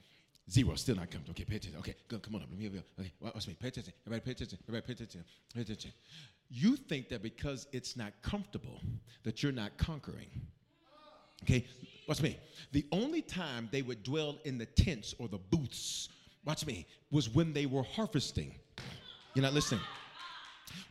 [0.50, 0.74] Zero.
[0.74, 1.32] Still not comfortable.
[1.32, 1.44] Okay.
[1.44, 1.78] Pay attention.
[1.80, 1.94] Okay.
[2.08, 2.22] Good.
[2.22, 2.48] Come on up.
[2.50, 2.80] Let me.
[3.00, 3.12] Okay.
[3.20, 3.56] Watch me.
[3.58, 3.92] Pay attention.
[4.06, 4.58] Everybody, pay attention.
[4.68, 5.24] Everybody, pay attention.
[5.54, 5.92] Pay attention.
[6.48, 8.80] You think that because it's not comfortable,
[9.24, 10.28] that you're not conquering.
[11.42, 11.66] Okay,
[12.08, 12.38] watch me.
[12.72, 16.08] The only time they would dwell in the tents or the booths,
[16.44, 18.54] watch me, was when they were harvesting.
[19.34, 19.82] You're not listening.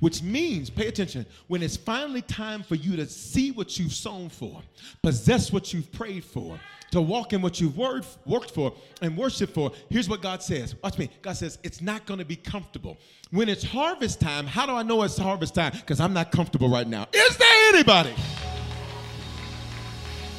[0.05, 4.29] Which means, pay attention, when it's finally time for you to see what you've sown
[4.29, 4.61] for,
[5.01, 6.59] possess what you've prayed for,
[6.91, 10.75] to walk in what you've worked for and worship for, here's what God says.
[10.83, 11.09] Watch me.
[11.23, 12.99] God says, it's not going to be comfortable.
[13.31, 15.71] When it's harvest time, how do I know it's harvest time?
[15.73, 17.07] Because I'm not comfortable right now.
[17.11, 18.13] Is there anybody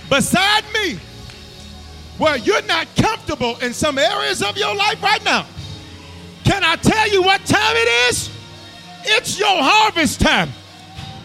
[0.09, 1.01] beside me
[2.19, 5.45] where you're not comfortable in some areas of your life right now?
[6.45, 8.36] Can I tell you what time it is?
[9.09, 10.51] It's your harvest time.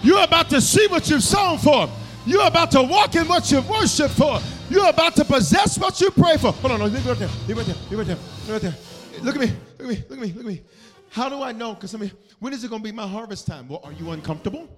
[0.03, 1.89] You're about to see what you've sown for.
[2.25, 4.39] You're about to walk in what you've worshiped for.
[4.69, 6.51] You're about to possess what you pray for.
[6.51, 7.29] Hold on, no, leave it right there.
[7.47, 7.75] Leave it right there.
[7.89, 8.53] Leave it right there.
[8.53, 8.75] Right there.
[9.21, 9.47] Look at me.
[9.77, 10.03] Look at me.
[10.09, 10.27] Look at me.
[10.27, 10.61] Look at me.
[11.09, 11.73] How do I know?
[11.73, 13.67] Because I mean, when is it going to be my harvest time?
[13.67, 14.69] Well, are you uncomfortable?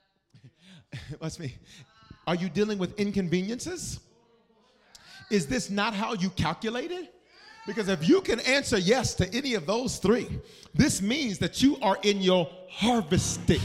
[1.20, 1.56] Watch me.
[2.26, 4.00] Are you dealing with inconveniences?
[5.30, 7.08] Is this not how you calculated?
[7.66, 10.28] Because if you can answer yes to any of those three,
[10.72, 13.60] this means that you are in your harvesting.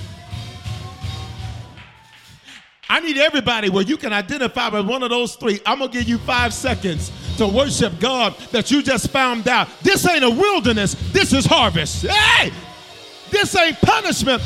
[2.89, 5.61] I need everybody where you can identify with one of those three.
[5.65, 9.69] I'm gonna give you five seconds to worship God that you just found out.
[9.81, 12.05] This ain't a wilderness, this is harvest.
[12.05, 12.51] Hey!
[13.29, 14.41] This ain't punishment,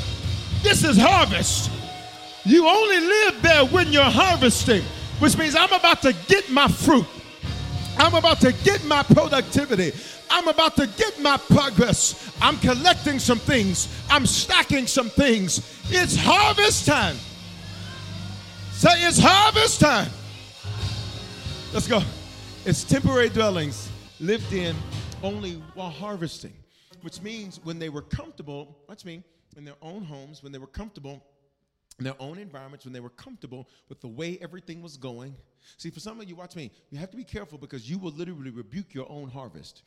[0.61, 1.71] this is harvest.
[2.43, 4.83] You only live there when you're harvesting,
[5.17, 7.07] which means I'm about to get my fruit.
[7.97, 9.93] I'm about to get my productivity.
[10.29, 12.33] I'm about to get my progress.
[12.41, 13.87] I'm collecting some things.
[14.09, 15.59] I'm stacking some things.
[15.89, 17.15] It's harvest time.
[18.71, 20.09] Say it's harvest time.
[21.73, 22.01] Let's go.
[22.65, 24.75] It's temporary dwellings lived in
[25.23, 26.53] only while harvesting,
[27.01, 29.23] which means when they were comfortable, watch me,
[29.57, 31.23] in their own homes, when they were comfortable
[31.99, 35.35] in their own environments, when they were comfortable with the way everything was going.
[35.77, 38.11] See, for some of you, watch me, you have to be careful because you will
[38.11, 39.83] literally rebuke your own harvest.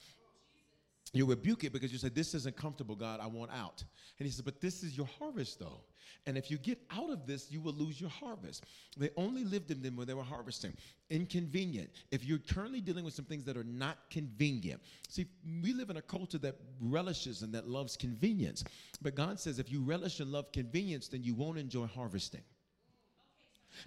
[1.13, 3.83] You rebuke it because you say, This isn't comfortable, God, I want out.
[4.19, 5.81] And he said, But this is your harvest, though.
[6.27, 8.65] And if you get out of this, you will lose your harvest.
[8.97, 10.75] They only lived in them when they were harvesting.
[11.11, 11.91] Inconvenient.
[12.11, 14.83] If you're currently dealing with some things that are not convenient.
[15.09, 15.27] See,
[15.63, 18.65] we live in a culture that relishes and that loves convenience.
[19.01, 22.43] But God says if you relish and love convenience, then you won't enjoy harvesting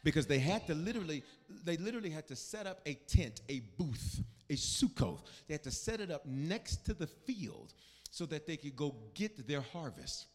[0.03, 1.23] because they had to literally
[1.63, 5.71] they literally had to set up a tent a booth a sukkah they had to
[5.71, 7.73] set it up next to the field
[8.11, 10.25] so that they could go get their harvest.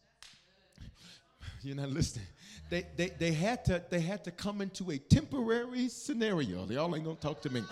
[1.61, 2.25] You're not listening.
[2.69, 6.65] They, they, they had to they had to come into a temporary scenario.
[6.65, 7.63] Y'all ain't gonna talk to me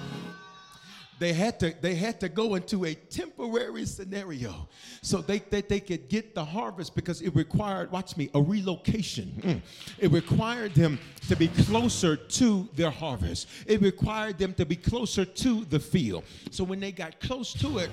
[1.19, 4.67] they had to they had to go into a temporary scenario
[5.01, 9.31] so they that they, could get the harvest because it required watch me a relocation.
[9.41, 9.61] Mm.
[9.99, 13.47] it required them to be closer to their harvest.
[13.65, 16.23] It required them to be closer to the field.
[16.51, 17.89] So when they got close to it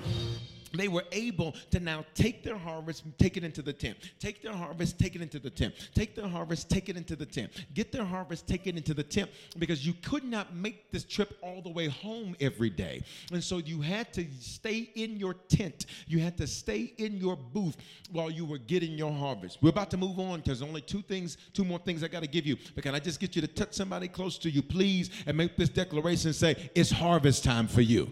[0.73, 3.97] they were able to now take their harvest, take it into the tent.
[4.19, 5.73] Take their harvest, take it into the tent.
[5.93, 7.51] Take their harvest, take it into the tent.
[7.73, 11.37] Get their harvest, take it into the tent because you could not make this trip
[11.41, 13.03] all the way home every day.
[13.31, 15.85] And so you had to stay in your tent.
[16.07, 17.77] You had to stay in your booth
[18.11, 19.59] while you were getting your harvest.
[19.61, 22.29] We're about to move on because only two things, two more things I got to
[22.29, 22.57] give you.
[22.75, 25.55] But can I just get you to touch somebody close to you, please, and make
[25.55, 28.11] this declaration say, it's harvest time for you.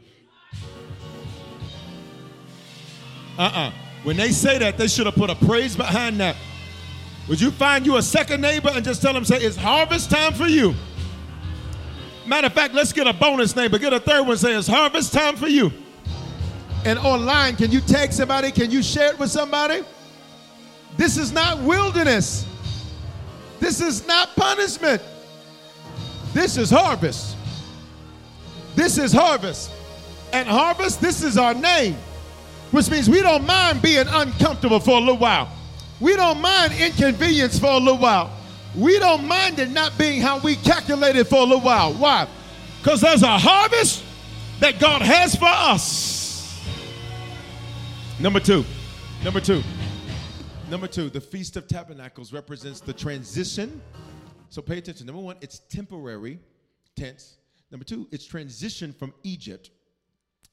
[3.42, 3.72] Uh-uh.
[4.04, 6.36] When they say that, they should have put a praise behind that.
[7.28, 10.34] Would you find you a second neighbor and just tell them, say, it's harvest time
[10.34, 10.76] for you?
[12.28, 13.80] Matter of fact, let's get a bonus neighbor.
[13.80, 15.72] Get a third one, say, it's harvest time for you.
[16.86, 18.52] And online, can you tag somebody?
[18.52, 19.82] Can you share it with somebody?
[20.96, 22.46] This is not wilderness.
[23.60, 25.02] This is not punishment.
[26.32, 27.36] This is harvest.
[28.76, 29.72] This is harvest.
[30.32, 31.98] And harvest, this is our name
[32.72, 35.50] which means we don't mind being uncomfortable for a little while.
[36.00, 38.36] We don't mind inconvenience for a little while.
[38.76, 41.94] We don't mind it not being how we calculated for a little while.
[41.94, 42.28] Why?
[42.80, 44.04] Because there's a harvest
[44.60, 46.62] that God has for us.
[48.20, 48.64] Number two.
[49.24, 49.62] Number two.
[50.70, 53.82] Number two, the Feast of Tabernacles represents the transition.
[54.50, 55.06] So pay attention.
[55.06, 56.40] Number one, it's temporary
[56.96, 57.38] tense.
[57.72, 59.70] Number two, it's transition from Egypt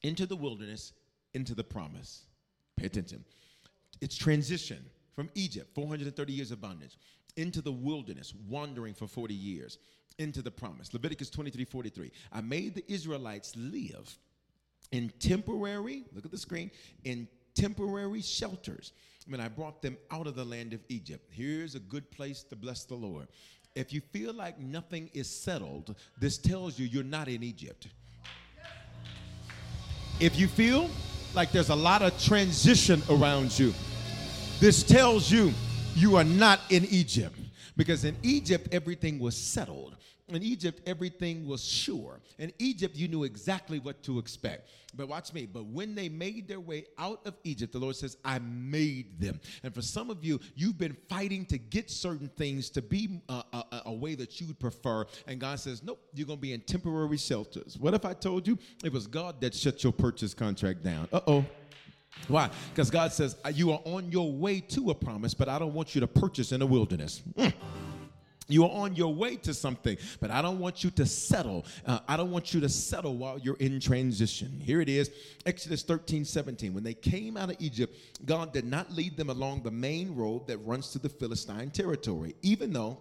[0.03, 0.93] into the wilderness
[1.39, 2.25] into the promise.
[2.75, 3.23] Pay attention.
[4.01, 6.97] It's transition from Egypt, 430 years of bondage,
[7.37, 9.77] into the wilderness, wandering for 40 years,
[10.17, 10.93] into the promise.
[10.93, 12.11] Leviticus 23 43.
[12.33, 14.17] I made the Israelites live
[14.91, 16.69] in temporary, look at the screen,
[17.05, 18.91] in temporary shelters
[19.27, 21.25] when I brought them out of the land of Egypt.
[21.31, 23.27] Here's a good place to bless the Lord.
[23.75, 27.87] If you feel like nothing is settled, this tells you you're not in Egypt.
[30.19, 30.89] If you feel
[31.33, 33.73] like there's a lot of transition around you.
[34.59, 35.53] This tells you
[35.95, 37.37] you are not in Egypt
[37.77, 39.95] because in Egypt everything was settled.
[40.29, 42.19] In Egypt, everything was sure.
[42.37, 44.69] In Egypt, you knew exactly what to expect.
[44.95, 45.45] But watch me.
[45.45, 49.39] But when they made their way out of Egypt, the Lord says, I made them.
[49.63, 53.43] And for some of you, you've been fighting to get certain things to be a,
[53.53, 55.05] a, a way that you would prefer.
[55.27, 57.77] And God says, Nope, you're going to be in temporary shelters.
[57.77, 61.07] What if I told you it was God that shut your purchase contract down?
[61.11, 61.45] Uh oh.
[62.27, 62.49] Why?
[62.71, 65.95] Because God says, You are on your way to a promise, but I don't want
[65.95, 67.21] you to purchase in the wilderness.
[67.37, 67.53] Mm.
[68.49, 71.65] You are on your way to something, but I don't want you to settle.
[71.85, 74.59] Uh, I don't want you to settle while you're in transition.
[74.59, 75.11] Here it is
[75.45, 76.73] Exodus 13 17.
[76.73, 77.95] When they came out of Egypt,
[78.25, 82.35] God did not lead them along the main road that runs to the Philistine territory,
[82.41, 82.97] even though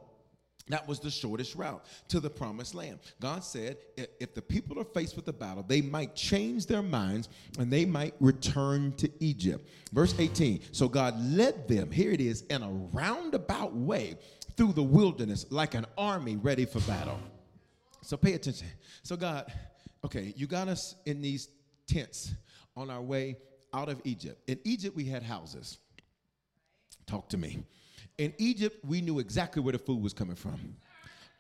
[0.69, 2.99] That was the shortest route to the promised land.
[3.21, 7.29] God said if the people are faced with a battle, they might change their minds
[7.59, 9.69] and they might return to Egypt.
[9.93, 14.17] Verse 18 So God led them, here it is, in a roundabout way
[14.59, 17.19] through the wilderness like an army ready for battle.
[18.03, 18.67] So pay attention.
[19.05, 19.51] So, God,
[20.05, 21.49] okay, you got us in these
[21.87, 22.35] tents
[22.77, 23.37] on our way
[23.73, 24.43] out of Egypt.
[24.49, 25.79] In Egypt, we had houses.
[27.07, 27.63] Talk to me.
[28.19, 30.59] In Egypt, we knew exactly where the food was coming from.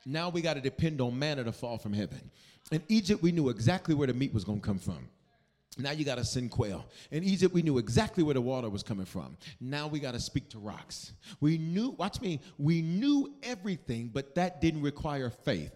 [0.07, 2.31] Now we got to depend on manna to fall from heaven.
[2.71, 5.09] In Egypt, we knew exactly where the meat was going to come from.
[5.79, 6.85] Now you got to send quail.
[7.12, 9.37] In Egypt, we knew exactly where the water was coming from.
[9.61, 11.12] Now we got to speak to rocks.
[11.41, 15.72] We knew, watch me, we knew everything, but that didn't require faith.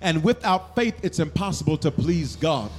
[0.00, 2.70] And without faith, it's impossible to please God.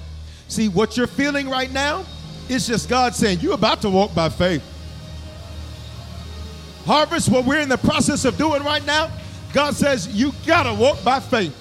[0.48, 2.06] See, what you're feeling right now
[2.48, 4.64] is just God saying, You're about to walk by faith.
[6.86, 9.12] Harvest, what we're in the process of doing right now,
[9.54, 11.58] God says, You got to walk by faith.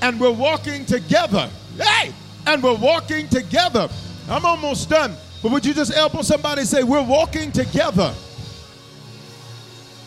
[0.00, 1.50] And we're walking together.
[1.76, 2.12] Hey!
[2.48, 3.88] And we're walking together.
[4.28, 5.14] I'm almost done.
[5.42, 8.12] But would you just help somebody say, We're walking together?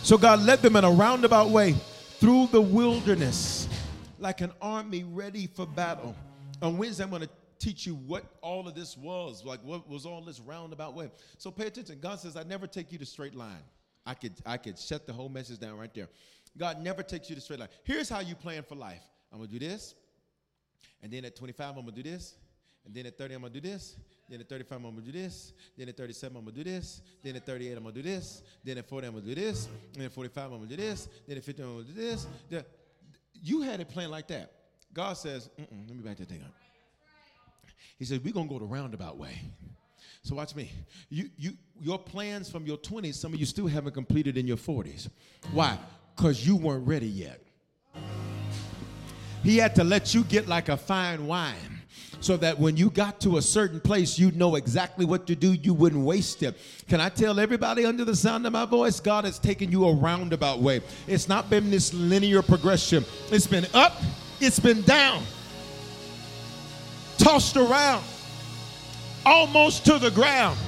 [0.04, 1.74] So God led them in a roundabout way
[2.20, 3.70] through the wilderness
[4.18, 6.16] like an army ready for battle.
[6.62, 7.30] On Wednesday, I'm going to
[7.60, 11.12] teach you what all of this was, like what was all this roundabout way.
[11.38, 12.00] So pay attention.
[12.02, 13.64] God says, I never take you to straight line.
[14.04, 16.08] I could I could shut the whole message down right there.
[16.58, 17.70] God never takes you to straight line.
[17.84, 19.04] Here's how you plan for life.
[19.32, 19.94] I'm gonna do this,
[21.04, 22.36] and then at 25 I'm gonna do this,
[22.86, 23.96] and then at 30 I'm gonna do this,
[24.30, 27.36] then at 35 I'm gonna do this, then at 37 I'm gonna do this, then
[27.36, 30.12] at 38 I'm gonna do this, then at 40 I'm gonna do this, then at
[30.12, 32.28] 45 I'm gonna do this, then at 50 I'm gonna do this.
[33.44, 34.52] You had it planned like that.
[34.94, 36.54] God says, let me back that thing up.
[37.98, 39.40] He says, we're gonna go the roundabout way.
[40.24, 40.72] So watch me.
[41.10, 44.58] You, you, your plans from your 20s, some of you still haven't completed in your
[44.58, 45.10] 40s.
[45.52, 45.78] Why?
[46.16, 47.42] Because you weren't ready yet.
[49.44, 51.82] He had to let you get like a fine wine
[52.20, 55.54] so that when you got to a certain place, you'd know exactly what to do.
[55.54, 56.56] You wouldn't waste it.
[56.88, 59.00] Can I tell everybody under the sound of my voice?
[59.00, 60.82] God has taken you a roundabout way.
[61.08, 63.98] It's not been this linear progression, it's been up,
[64.40, 65.24] it's been down,
[67.18, 68.04] tossed around
[69.26, 70.60] almost to the ground.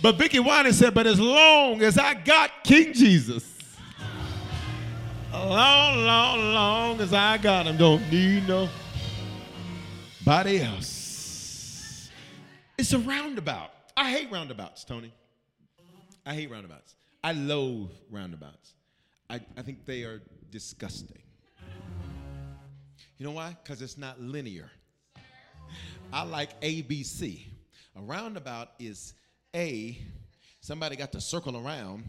[0.00, 3.47] But Vickie Winans said, but as long as I got King Jesus,
[5.46, 12.10] long, long, long as I got him, don't need nobody else.
[12.76, 13.70] It's a roundabout.
[13.96, 15.12] I hate roundabouts, Tony.
[16.24, 16.94] I hate roundabouts.
[17.24, 18.74] I loathe roundabouts.
[19.28, 21.18] I, I think they are disgusting.
[23.18, 23.56] You know why?
[23.62, 24.70] Because it's not linear.
[26.12, 27.42] I like ABC.
[27.96, 29.14] A roundabout is
[29.54, 29.98] A,
[30.60, 32.04] somebody got to circle around,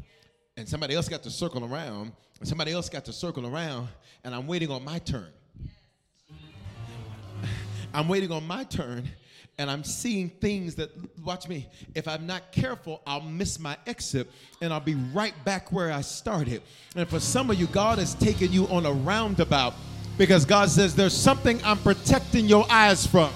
[0.60, 3.88] and somebody else got to circle around, and somebody else got to circle around,
[4.26, 5.30] and I'm waiting on my turn.
[7.94, 9.08] I'm waiting on my turn,
[9.58, 10.90] and I'm seeing things that,
[11.24, 14.30] watch me, if I'm not careful, I'll miss my exit
[14.62, 16.62] and I'll be right back where I started.
[16.96, 19.74] And for some of you, God has taken you on a roundabout
[20.18, 23.32] because God says there's something I'm protecting your eyes from.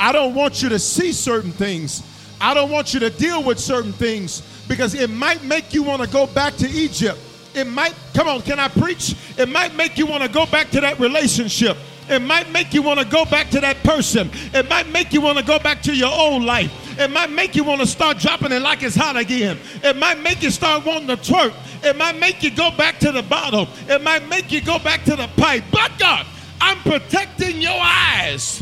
[0.00, 2.02] I don't want you to see certain things.
[2.40, 6.02] I don't want you to deal with certain things because it might make you want
[6.02, 7.18] to go back to Egypt.
[7.54, 9.16] It might, come on, can I preach?
[9.36, 11.76] It might make you want to go back to that relationship.
[12.08, 14.30] It might make you want to go back to that person.
[14.54, 16.72] It might make you want to go back to your old life.
[16.98, 19.58] It might make you want to start dropping it like it's hot again.
[19.82, 21.52] It might make you start wanting to twerk.
[21.84, 23.68] It might make you go back to the bottle.
[23.88, 25.64] It might make you go back to the pipe.
[25.70, 26.26] But God,
[26.60, 28.60] I'm protecting your eyes.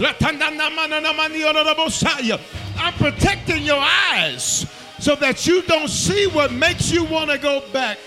[2.78, 4.66] I'm protecting your eyes
[4.98, 7.98] so that you don't see what makes you want to go back.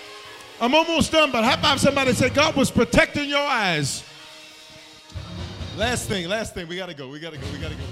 [0.62, 4.04] I'm almost done, but how about somebody say, God was protecting your eyes?
[5.78, 6.68] Last thing, last thing.
[6.68, 7.08] We got to go.
[7.08, 7.48] We got to go.
[7.54, 7.84] We got to go.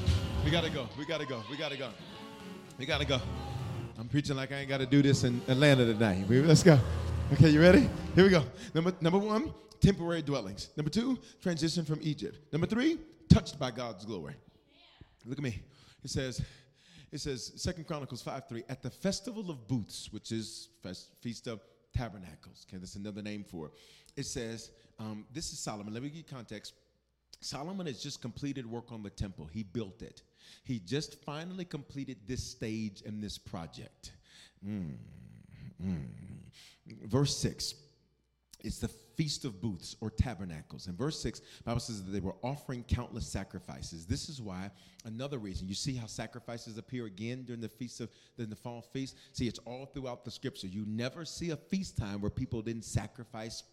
[0.44, 0.88] We got to go.
[0.98, 1.44] We got to go.
[1.50, 1.90] We got to go.
[2.78, 3.20] We got to go.
[3.98, 6.26] I'm preaching like I ain't got to do this in Atlanta tonight.
[6.30, 6.78] Let's go.
[7.34, 7.90] Okay, you ready?
[8.16, 8.44] Here we go.
[8.74, 10.70] Number, number one, temporary dwellings.
[10.78, 12.38] Number two, transition from Egypt.
[12.52, 12.98] Number three,
[13.30, 14.36] touched by God's glory.
[15.26, 15.62] Look at me.
[16.04, 16.42] It says,
[17.12, 21.48] it says, Second Chronicles 5 3, at the festival of booths, which is fest, Feast
[21.48, 21.62] of
[21.96, 22.66] Tabernacles.
[22.68, 23.72] Okay, that's another name for it.
[24.16, 25.94] It says, um, this is Solomon.
[25.94, 26.74] Let me give you context.
[27.40, 29.48] Solomon has just completed work on the temple.
[29.52, 30.24] He built it.
[30.64, 34.12] He just finally completed this stage and this project.
[34.68, 34.96] Mm,
[35.84, 36.06] mm.
[37.04, 37.76] Verse 6
[38.60, 40.88] it's the feast of booths or tabernacles.
[40.88, 44.06] In verse 6, Bible says that they were offering countless sacrifices.
[44.06, 44.72] This is why
[45.06, 45.68] another reason.
[45.68, 49.16] You see how sacrifices appear again during the feast of the fall feast?
[49.34, 50.68] See, it's all throughout the scripture.
[50.68, 53.64] You never see a feast time where people didn't sacrifice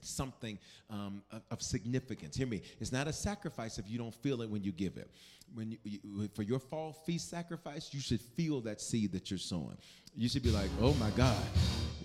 [0.00, 0.58] something
[0.90, 2.36] um, of, of significance.
[2.36, 2.62] Hear me.
[2.80, 5.10] It's not a sacrifice if you don't feel it when you give it.
[5.54, 9.38] When you, you, for your fall feast sacrifice, you should feel that seed that you're
[9.38, 9.78] sowing.
[10.14, 11.42] You should be like, "Oh my God,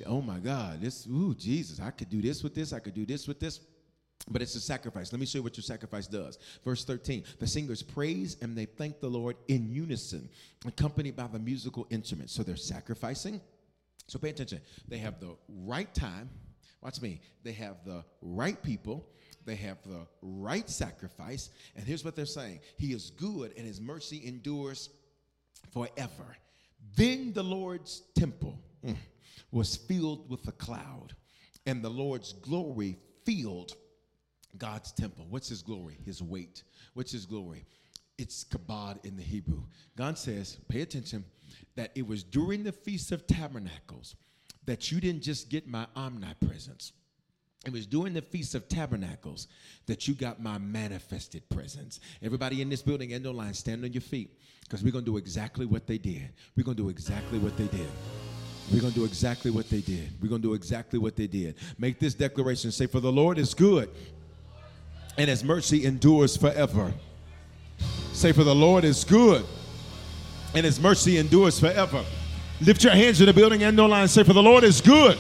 [0.05, 2.73] oh my God, this, ooh, Jesus, I could do this with this.
[2.73, 3.59] I could do this with this."
[4.29, 5.11] But it's a sacrifice.
[5.11, 6.37] Let me show you what your sacrifice does.
[6.63, 10.29] Verse 13 The singers praise and they thank the Lord in unison,
[10.65, 12.33] accompanied by the musical instruments.
[12.33, 13.41] So they're sacrificing.
[14.07, 14.61] So pay attention.
[14.87, 16.29] They have the right time.
[16.81, 17.21] Watch me.
[17.43, 19.07] They have the right people.
[19.45, 21.49] They have the right sacrifice.
[21.75, 24.89] And here's what they're saying He is good and His mercy endures
[25.71, 26.37] forever.
[26.95, 28.95] Then the Lord's temple mm,
[29.51, 31.15] was filled with a cloud,
[31.65, 33.73] and the Lord's glory filled
[34.57, 35.25] God's temple.
[35.29, 35.97] What's his glory?
[36.05, 36.63] His weight.
[36.93, 37.65] What's his glory?
[38.17, 39.63] It's kabod in the Hebrew.
[39.97, 41.25] God says, pay attention,
[41.75, 44.15] that it was during the Feast of Tabernacles
[44.65, 46.93] that you didn't just get my omnipresence.
[47.65, 49.47] It was during the Feast of Tabernacles
[49.87, 51.99] that you got my manifested presence.
[52.21, 55.17] Everybody in this building and online, stand on your feet because we're going to do
[55.17, 56.33] exactly what they did.
[56.55, 57.87] We're going to do exactly what they did.
[58.73, 60.09] We're going to do exactly what they did.
[60.21, 61.55] We're going to do exactly what they did.
[61.77, 63.89] Make this declaration say, For the Lord is good
[65.17, 66.93] and his mercy endures forever.
[68.13, 69.45] Say, For the Lord is good,
[70.53, 72.03] and his mercy endures forever.
[72.61, 74.07] Lift your hands in the building and no line.
[74.07, 75.17] Say, For the Lord is good,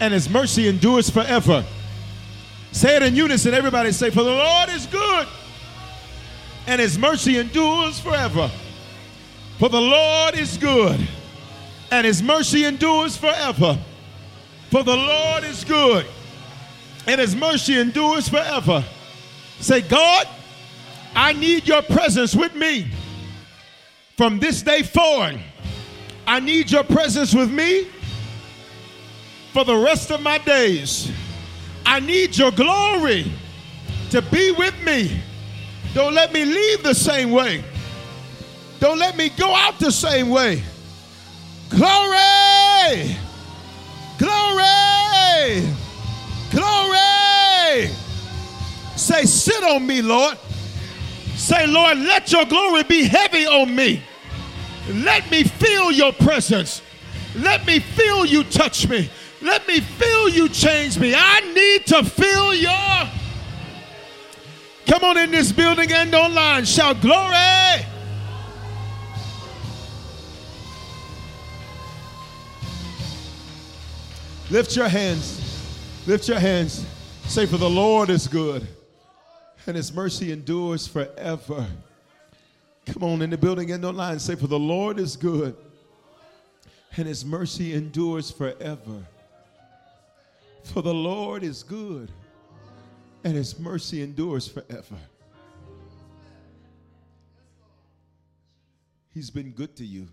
[0.00, 1.64] and his mercy endures forever.
[2.72, 3.54] Say it in unison.
[3.54, 5.26] Everybody say, For the Lord is good,
[6.66, 8.50] and his mercy endures forever.
[9.58, 11.00] For the Lord is good,
[11.90, 13.78] and his mercy endures forever.
[14.70, 16.06] For the Lord is good
[17.06, 18.84] and his mercy endures forever.
[19.60, 20.28] Say, God,
[21.14, 22.90] I need your presence with me
[24.16, 25.40] from this day forward.
[26.26, 27.88] I need your presence with me
[29.52, 31.10] for the rest of my days.
[31.86, 33.32] I need your glory
[34.10, 35.22] to be with me.
[35.94, 37.64] Don't let me leave the same way.
[38.80, 40.62] Don't let me go out the same way.
[41.70, 43.16] Glory!
[44.18, 45.68] Glory!
[46.50, 47.90] Glory!
[48.96, 50.38] Say, sit on me, Lord.
[51.34, 54.02] Say, Lord, let your glory be heavy on me.
[54.90, 56.82] Let me feel your presence.
[57.36, 59.10] Let me feel you touch me.
[59.40, 61.14] Let me feel you change me.
[61.16, 63.08] I need to feel your.
[64.86, 66.64] Come on in this building and online.
[66.64, 67.84] Shout glory.
[74.50, 75.44] Lift your hands.
[76.06, 76.86] Lift your hands.
[77.24, 78.66] Say, For the Lord is good,
[79.66, 81.66] and his mercy endures forever.
[82.86, 84.18] Come on in the building and online.
[84.18, 85.54] Say, For the Lord is good,
[86.96, 89.06] and his mercy endures forever.
[90.62, 92.10] For the Lord is good,
[93.24, 94.96] and his mercy endures forever.
[99.12, 100.08] He's been good to you.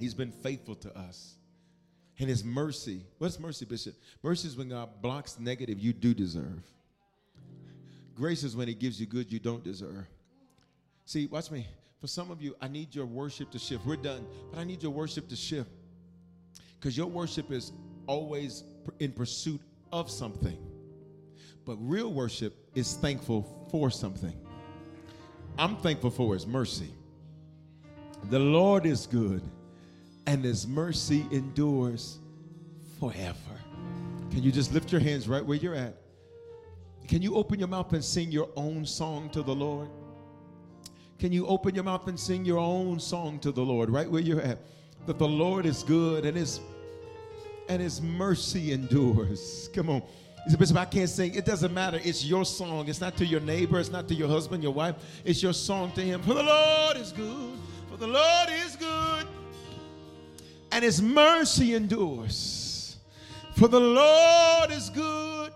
[0.00, 1.35] He's been faithful to us
[2.18, 3.02] and his mercy.
[3.18, 3.94] What's mercy, Bishop?
[4.22, 6.62] Mercy is when God blocks negative you do deserve.
[8.14, 10.06] Grace is when he gives you good you don't deserve.
[11.04, 11.66] See, watch me.
[12.00, 13.84] For some of you, I need your worship to shift.
[13.86, 15.70] We're done, but I need your worship to shift.
[16.78, 17.72] Because your worship is
[18.06, 18.64] always
[19.00, 19.60] in pursuit
[19.92, 20.58] of something.
[21.64, 24.34] But real worship is thankful for something.
[25.58, 26.90] I'm thankful for his mercy.
[28.30, 29.42] The Lord is good
[30.26, 32.18] and his mercy endures
[32.98, 33.36] forever.
[34.30, 35.96] Can you just lift your hands right where you're at?
[37.08, 39.88] Can you open your mouth and sing your own song to the Lord?
[41.18, 44.20] Can you open your mouth and sing your own song to the Lord right where
[44.20, 44.58] you're at?
[45.06, 46.60] That the Lord is good and his
[47.68, 49.68] and his mercy endures.
[49.72, 50.02] Come on.
[50.44, 51.34] He said, Bishop, I can't sing.
[51.34, 52.00] It doesn't matter.
[52.04, 52.88] It's your song.
[52.88, 53.80] It's not to your neighbor.
[53.80, 54.96] It's not to your husband, your wife.
[55.24, 56.22] It's your song to him.
[56.22, 57.58] For the Lord is good.
[57.90, 59.26] For the Lord is good
[60.72, 62.96] and his mercy endures.
[63.56, 65.52] For the Lord is good,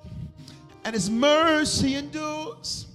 [0.85, 2.87] and his mercy endures.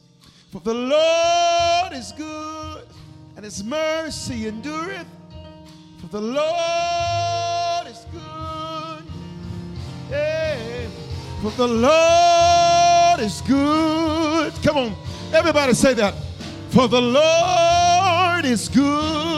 [0.52, 2.88] For the Lord is good,
[3.36, 5.08] and his mercy endureth.
[6.00, 9.04] For the Lord is good.
[10.10, 10.88] Yeah.
[11.42, 14.54] For the Lord is good.
[14.64, 14.96] Come on,
[15.34, 16.16] everybody say that.
[16.70, 19.35] For the Lord is good.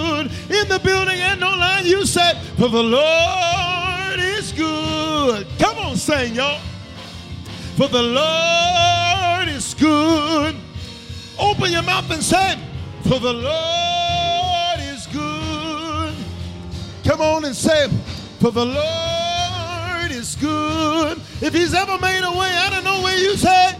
[0.49, 5.47] In the building and online, you said, For the Lord is good.
[5.59, 6.59] Come on, sing, y'all.
[7.75, 10.55] For the Lord is good.
[11.39, 12.57] Open your mouth and say,
[13.03, 16.15] For the Lord is good.
[17.03, 17.87] Come on and say,
[18.39, 21.19] For the Lord is good.
[21.41, 23.75] If he's ever made a way, I don't know where you say.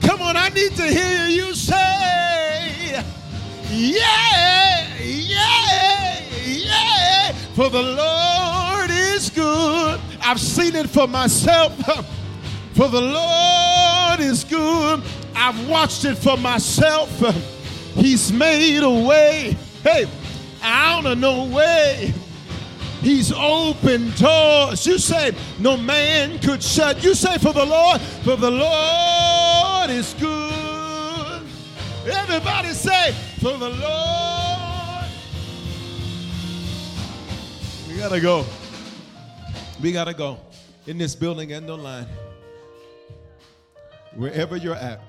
[0.00, 1.74] Come on, I need to hear you say,
[3.70, 7.32] yeah, yeah, yeah.
[7.54, 10.00] For the Lord is good.
[10.22, 11.72] I've seen it for myself.
[12.74, 15.02] For the Lord is good.
[15.34, 17.08] I've watched it for myself.
[17.94, 19.56] He's made a way.
[19.82, 20.04] Hey,
[20.62, 22.12] out of no way.
[23.00, 24.86] He's opened doors.
[24.86, 27.02] You say no man could shut.
[27.02, 31.42] You say for the Lord, for the Lord is good.
[32.06, 35.10] Everybody say for the Lord.
[37.88, 38.44] We gotta go.
[39.82, 40.38] We gotta go
[40.86, 42.06] in this building and online.
[44.14, 45.00] Wherever you're at,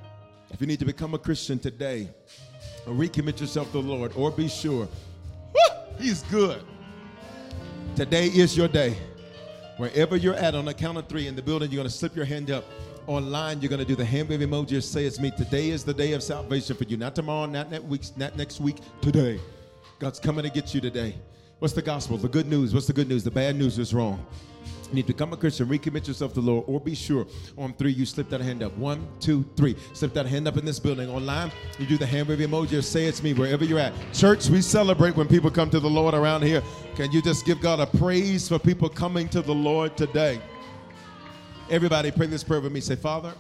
[0.52, 2.10] if you need to become a Christian today,
[2.86, 4.88] or recommit yourself to the Lord, or be sure,
[5.54, 5.78] Woo!
[6.00, 6.62] He's good.
[7.96, 8.98] Today is your day.
[9.78, 12.26] Wherever you're at, on the count of three in the building, you're to slip your
[12.26, 12.66] hand up.
[13.08, 15.32] Online, you're going to do the hand wave emoji or say it's me.
[15.32, 16.98] Today is the day of salvation for you.
[16.98, 19.40] Not tomorrow, not next week, not next week, today.
[19.98, 21.16] God's coming to get you today.
[21.60, 22.18] What's the gospel?
[22.18, 22.74] The good news.
[22.74, 23.24] What's the good news?
[23.24, 24.24] The bad news is wrong.
[24.90, 27.26] You need to become a Christian, recommit yourself to the Lord, or be sure.
[27.58, 28.78] On three, you slip that hand up.
[28.78, 29.78] One, two, three.
[29.94, 31.10] Slip that hand up in this building.
[31.10, 31.50] Online,
[31.80, 33.94] you do the hand wave emoji or say it's me wherever you're at.
[34.14, 36.62] Church, we celebrate when people come to the Lord around here.
[36.96, 40.42] Can you just give God a praise for people coming to the Lord today?
[41.70, 42.80] Everybody, pray this prayer with me.
[42.80, 43.34] Say, Father,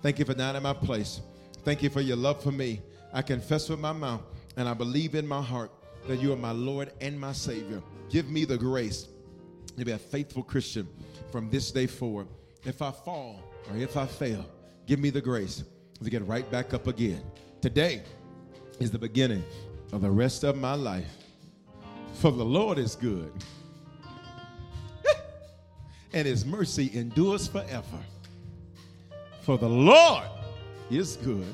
[0.00, 1.20] thank you for dying in my place.
[1.64, 2.80] Thank you for your love for me.
[3.12, 4.22] I confess with my mouth
[4.56, 5.72] and I believe in my heart
[6.06, 7.82] that you are my Lord and my Savior.
[8.10, 9.08] Give me the grace
[9.76, 10.86] to be a faithful Christian
[11.32, 12.28] from this day forward.
[12.64, 14.46] If I fall or if I fail,
[14.86, 15.64] give me the grace
[16.00, 17.24] to get right back up again.
[17.60, 18.04] Today
[18.78, 19.42] is the beginning
[19.92, 21.12] of the rest of my life.
[22.14, 23.32] For the Lord is good,
[26.14, 27.98] and his mercy endures forever.
[29.42, 30.24] For the Lord
[30.88, 31.44] is good.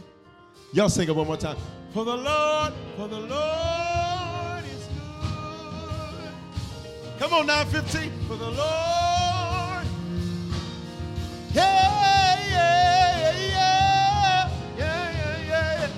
[0.74, 1.56] Y'all sing it one more time.
[1.94, 6.30] For the Lord, for the Lord is good.
[7.18, 8.12] Come on, 915.
[8.28, 9.86] For the Lord.
[11.52, 15.11] Yeah, yeah, yeah, yeah, yeah,
[15.48, 15.88] yeah,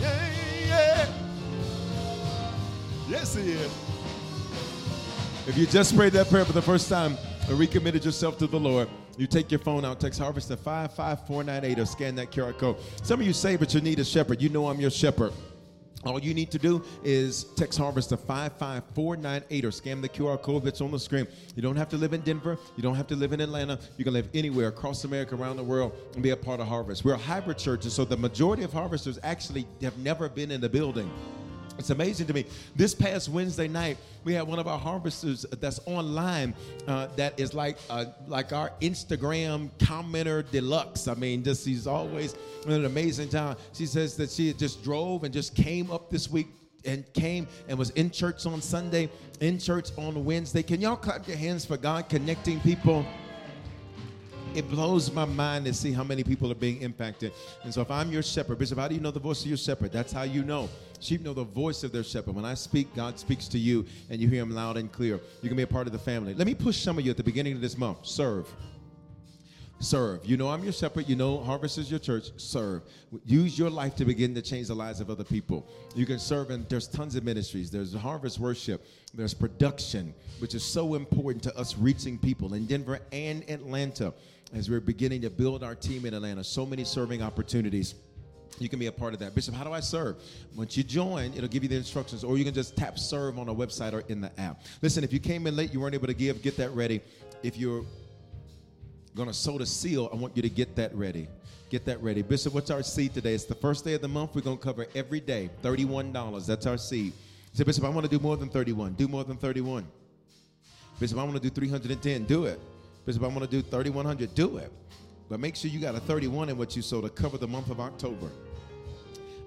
[0.00, 0.26] yeah,
[0.66, 1.06] yeah.
[3.08, 3.89] Yes, he is.
[5.50, 8.56] If you just prayed that prayer for the first time and recommitted yourself to the
[8.56, 8.88] Lord,
[9.18, 12.76] you take your phone out, text Harvest to 55498 or scan that QR code.
[13.02, 14.40] Some of you say, but you need a shepherd.
[14.40, 15.32] You know I'm your shepherd.
[16.04, 20.62] All you need to do is text Harvest to 55498 or scan the QR code
[20.62, 21.26] that's on the screen.
[21.56, 22.56] You don't have to live in Denver.
[22.76, 23.76] You don't have to live in Atlanta.
[23.96, 27.04] You can live anywhere across America, around the world, and be a part of Harvest.
[27.04, 30.60] We're a hybrid church, and so the majority of harvesters actually have never been in
[30.60, 31.10] the building.
[31.80, 32.44] It's amazing to me.
[32.76, 36.54] This past Wednesday night, we had one of our harvesters that's online
[36.86, 41.08] uh, that is like uh, like our Instagram commenter deluxe.
[41.08, 42.34] I mean, just she's always
[42.66, 43.56] an amazing time.
[43.72, 46.48] She says that she just drove and just came up this week
[46.84, 49.08] and came and was in church on Sunday,
[49.40, 50.62] in church on Wednesday.
[50.62, 53.06] Can y'all clap your hands for God connecting people?
[54.54, 57.32] It blows my mind to see how many people are being impacted.
[57.62, 59.56] And so, if I'm your shepherd, Bishop, how do you know the voice of your
[59.56, 59.92] shepherd?
[59.92, 60.68] That's how you know.
[61.00, 62.34] Sheep know the voice of their shepherd.
[62.34, 65.20] When I speak, God speaks to you, and you hear him loud and clear.
[65.42, 66.34] You can be a part of the family.
[66.34, 68.04] Let me push some of you at the beginning of this month.
[68.06, 68.52] Serve.
[69.82, 70.20] Serve.
[70.26, 71.08] You know I'm your shepherd.
[71.08, 72.32] You know Harvest is your church.
[72.36, 72.82] Serve.
[73.24, 75.66] Use your life to begin to change the lives of other people.
[75.94, 77.70] You can serve, and there's tons of ministries.
[77.70, 78.84] There's Harvest Worship.
[79.14, 84.12] There's production, which is so important to us reaching people in Denver and Atlanta
[84.52, 86.42] as we're beginning to build our team in Atlanta.
[86.44, 87.94] So many serving opportunities.
[88.58, 89.34] You can be a part of that.
[89.34, 90.16] Bishop, how do I serve?
[90.54, 93.48] Once you join, it'll give you the instructions, or you can just tap serve on
[93.48, 94.62] a website or in the app.
[94.82, 97.00] Listen, if you came in late, you weren't able to give, get that ready.
[97.42, 97.84] If you're
[99.14, 101.28] going to sow the seal, I want you to get that ready.
[101.70, 102.22] Get that ready.
[102.22, 103.32] Bishop, what's our seed today?
[103.34, 104.34] It's the first day of the month.
[104.34, 106.46] We're going to cover every day $31.
[106.46, 107.12] That's our seed.
[107.52, 108.94] Say, Bishop, I want to do more than 31.
[108.94, 109.86] Do more than 31.
[110.98, 112.24] Bishop, I want to do 310.
[112.24, 112.60] Do it.
[113.10, 114.34] Bishop, I want to do 3,100.
[114.34, 114.72] Do it.
[115.28, 117.70] But make sure you got a 31 in what you sow to cover the month
[117.70, 118.30] of October.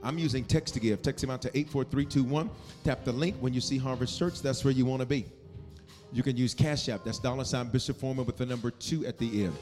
[0.03, 1.01] I'm using text to give.
[1.01, 2.49] Text him out to 84321.
[2.83, 4.41] Tap the link when you see Harvest Church.
[4.41, 5.25] That's where you want to be.
[6.11, 7.05] You can use Cash App.
[7.05, 9.55] That's dollar sign Bishop Foreman with the number two at the end.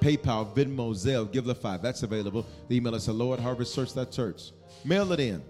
[0.00, 1.80] PayPal, Venmo, Zelle, Givelify.
[1.80, 2.46] That's available.
[2.68, 4.52] The email is hello at harvestchurch.church.
[4.84, 5.42] Mail it in.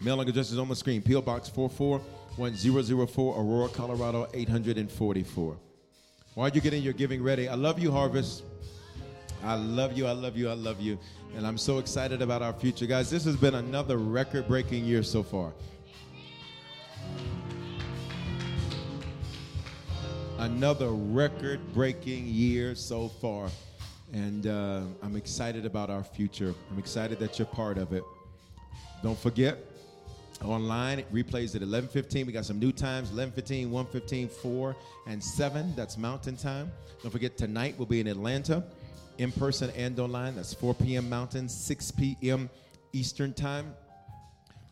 [0.00, 1.00] Mailing address is on the screen.
[1.00, 1.22] P.O.
[1.22, 5.56] Box 441004, Aurora, Colorado 844.
[6.34, 8.42] While you're getting your giving ready, I love you, Harvest.
[9.42, 10.98] I love you, I love you, I love you.
[11.36, 12.86] And I'm so excited about our future.
[12.86, 15.52] Guys, this has been another record breaking year so far.
[20.44, 23.48] another record breaking year so far.
[24.12, 26.54] And uh, I'm excited about our future.
[26.70, 28.04] I'm excited that you're part of it.
[29.02, 29.58] Don't forget,
[30.42, 34.76] online it replays at 11.15 we got some new times 11.15 1.15 4
[35.06, 36.70] and 7 that's mountain time.
[37.02, 38.64] Don't forget tonight we'll be in atlanta
[39.18, 40.34] in person and online.
[40.34, 42.50] That's 4 p.m mountain 6 p.m
[42.92, 43.74] eastern time.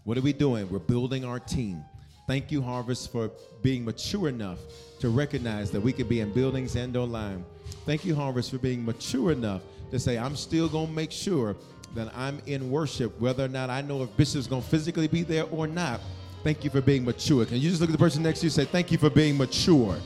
[0.04, 0.68] What are we doing?
[0.70, 1.84] We're building our team.
[2.26, 3.30] Thank you harvest for
[3.62, 4.58] being mature enough
[5.00, 7.44] to recognize that we could be in buildings and online.
[7.84, 11.54] Thank you harvest for being mature enough to say i'm still going to make sure
[11.94, 15.22] that I'm in worship, whether or not I know if Bishop's going to physically be
[15.22, 16.00] there or not.
[16.42, 17.44] Thank you for being mature.
[17.44, 19.10] Can you just look at the person next to you and say, Thank you for
[19.10, 19.96] being mature?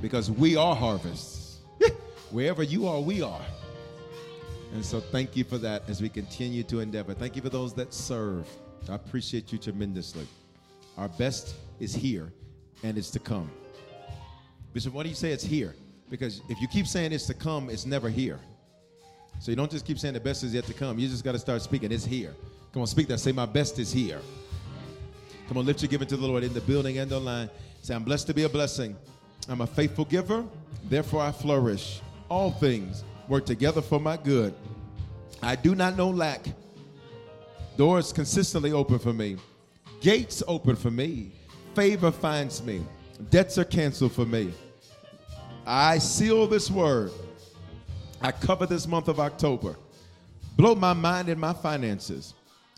[0.00, 1.58] Because we are harvests.
[2.30, 3.42] Wherever you are, we are.
[4.72, 7.12] And so thank you for that as we continue to endeavor.
[7.12, 8.48] Thank you for those that serve.
[8.88, 10.26] I appreciate you tremendously.
[10.96, 12.32] Our best is here
[12.82, 13.50] and it's to come.
[14.72, 15.74] Bishop, why do you say it's here?
[16.08, 18.40] Because if you keep saying it's to come, it's never here.
[19.42, 21.00] So you don't just keep saying the best is yet to come.
[21.00, 21.90] You just got to start speaking.
[21.90, 22.32] It's here.
[22.72, 23.18] Come on, speak that.
[23.18, 24.20] Say, my best is here.
[25.48, 27.50] Come on, lift your giving to the Lord in the building and online.
[27.82, 28.96] Say, I'm blessed to be a blessing.
[29.48, 30.44] I'm a faithful giver.
[30.84, 32.00] Therefore, I flourish.
[32.28, 34.54] All things work together for my good.
[35.42, 36.46] I do not know lack.
[37.76, 39.38] Doors consistently open for me.
[40.00, 41.32] Gates open for me.
[41.74, 42.80] Favor finds me.
[43.28, 44.52] Debts are canceled for me.
[45.66, 47.10] I seal this word
[48.22, 49.76] I cover this month of October.
[50.56, 52.34] Blow my mind and my finances.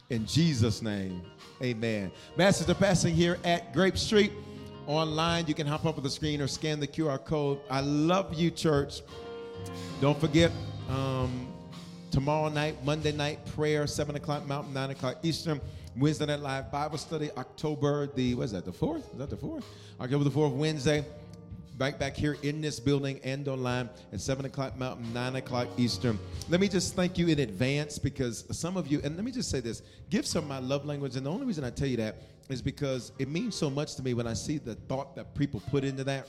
[0.09, 1.20] In Jesus' name,
[1.62, 2.11] amen.
[2.36, 4.32] Masters are passing here at Grape Street.
[4.86, 7.61] Online, you can hop up on the screen or scan the QR code.
[7.70, 9.03] I love you, church.
[10.01, 10.51] Don't forget,
[10.88, 11.47] um,
[12.11, 15.61] tomorrow night, Monday night, prayer, 7 o'clock Mountain, 9 o'clock Eastern.
[15.97, 19.12] Wednesday night live Bible study, October the, what is that, the 4th?
[19.12, 19.62] Is that the 4th?
[20.01, 21.05] October the 4th, Wednesday
[21.79, 26.18] back back here in this building and online at 7 o'clock Mountain, 9 o'clock Eastern.
[26.49, 29.51] Let me just thank you in advance because some of you, and let me just
[29.51, 31.16] say this gifts are my love language.
[31.16, 32.16] And the only reason I tell you that
[32.49, 35.61] is because it means so much to me when I see the thought that people
[35.70, 36.29] put into that.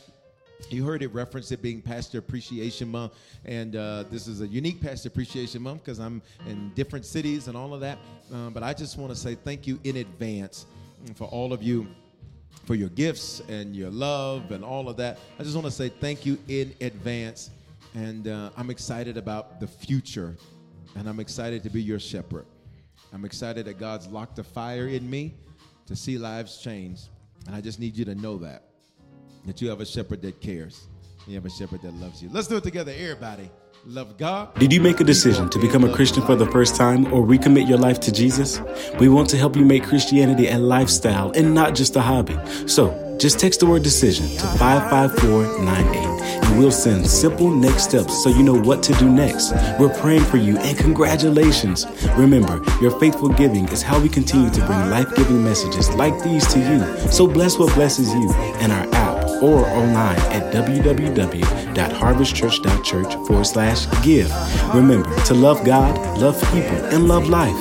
[0.69, 4.81] You heard it reference it being Pastor Appreciation Month, and uh, this is a unique
[4.81, 7.97] Pastor Appreciation Month because I'm in different cities and all of that.
[8.33, 10.65] Uh, but I just want to say thank you in advance
[11.15, 11.87] for all of you
[12.65, 15.19] for your gifts and your love and all of that.
[15.39, 17.51] I just want to say thank you in advance.
[17.93, 20.35] And uh, I'm excited about the future.
[20.95, 22.45] And I'm excited to be your shepherd.
[23.13, 25.35] I'm excited that God's locked a fire in me
[25.85, 27.01] to see lives change.
[27.45, 28.63] And I just need you to know that.
[29.45, 30.87] That you have a shepherd that cares.
[31.27, 32.29] You have a shepherd that loves you.
[32.31, 33.49] Let's do it together, everybody.
[33.87, 34.53] Love God.
[34.59, 37.67] Did you make a decision to become a Christian for the first time or recommit
[37.67, 38.61] your life to Jesus?
[38.99, 42.37] We want to help you make Christianity a lifestyle and not just a hobby.
[42.67, 46.15] So just text the word decision to 55498
[46.45, 49.51] and we'll send simple next steps so you know what to do next.
[49.79, 51.85] We're praying for you and congratulations.
[52.17, 56.45] Remember, your faithful giving is how we continue to bring life giving messages like these
[56.53, 57.11] to you.
[57.11, 59.04] So bless what blesses you and our app
[59.41, 64.31] or online at www.harvestchurch.church forward slash give.
[64.73, 67.55] Remember to love God, love people, and love life.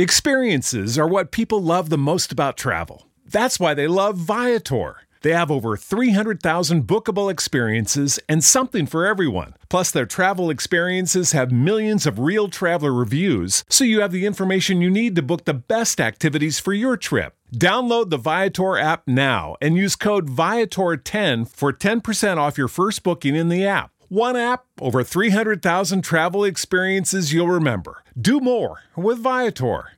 [0.00, 3.08] Experiences are what people love the most about travel.
[3.24, 5.00] That's why they love Viator.
[5.22, 9.54] They have over 300,000 bookable experiences and something for everyone.
[9.68, 14.80] Plus, their travel experiences have millions of real traveler reviews, so you have the information
[14.80, 17.34] you need to book the best activities for your trip.
[17.54, 23.34] Download the Viator app now and use code Viator10 for 10% off your first booking
[23.34, 23.90] in the app.
[24.08, 28.02] One app, over 300,000 travel experiences you'll remember.
[28.20, 29.92] Do more with Viator.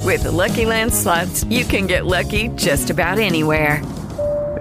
[0.00, 3.82] With the Lucky Land slots, you can get lucky just about anywhere.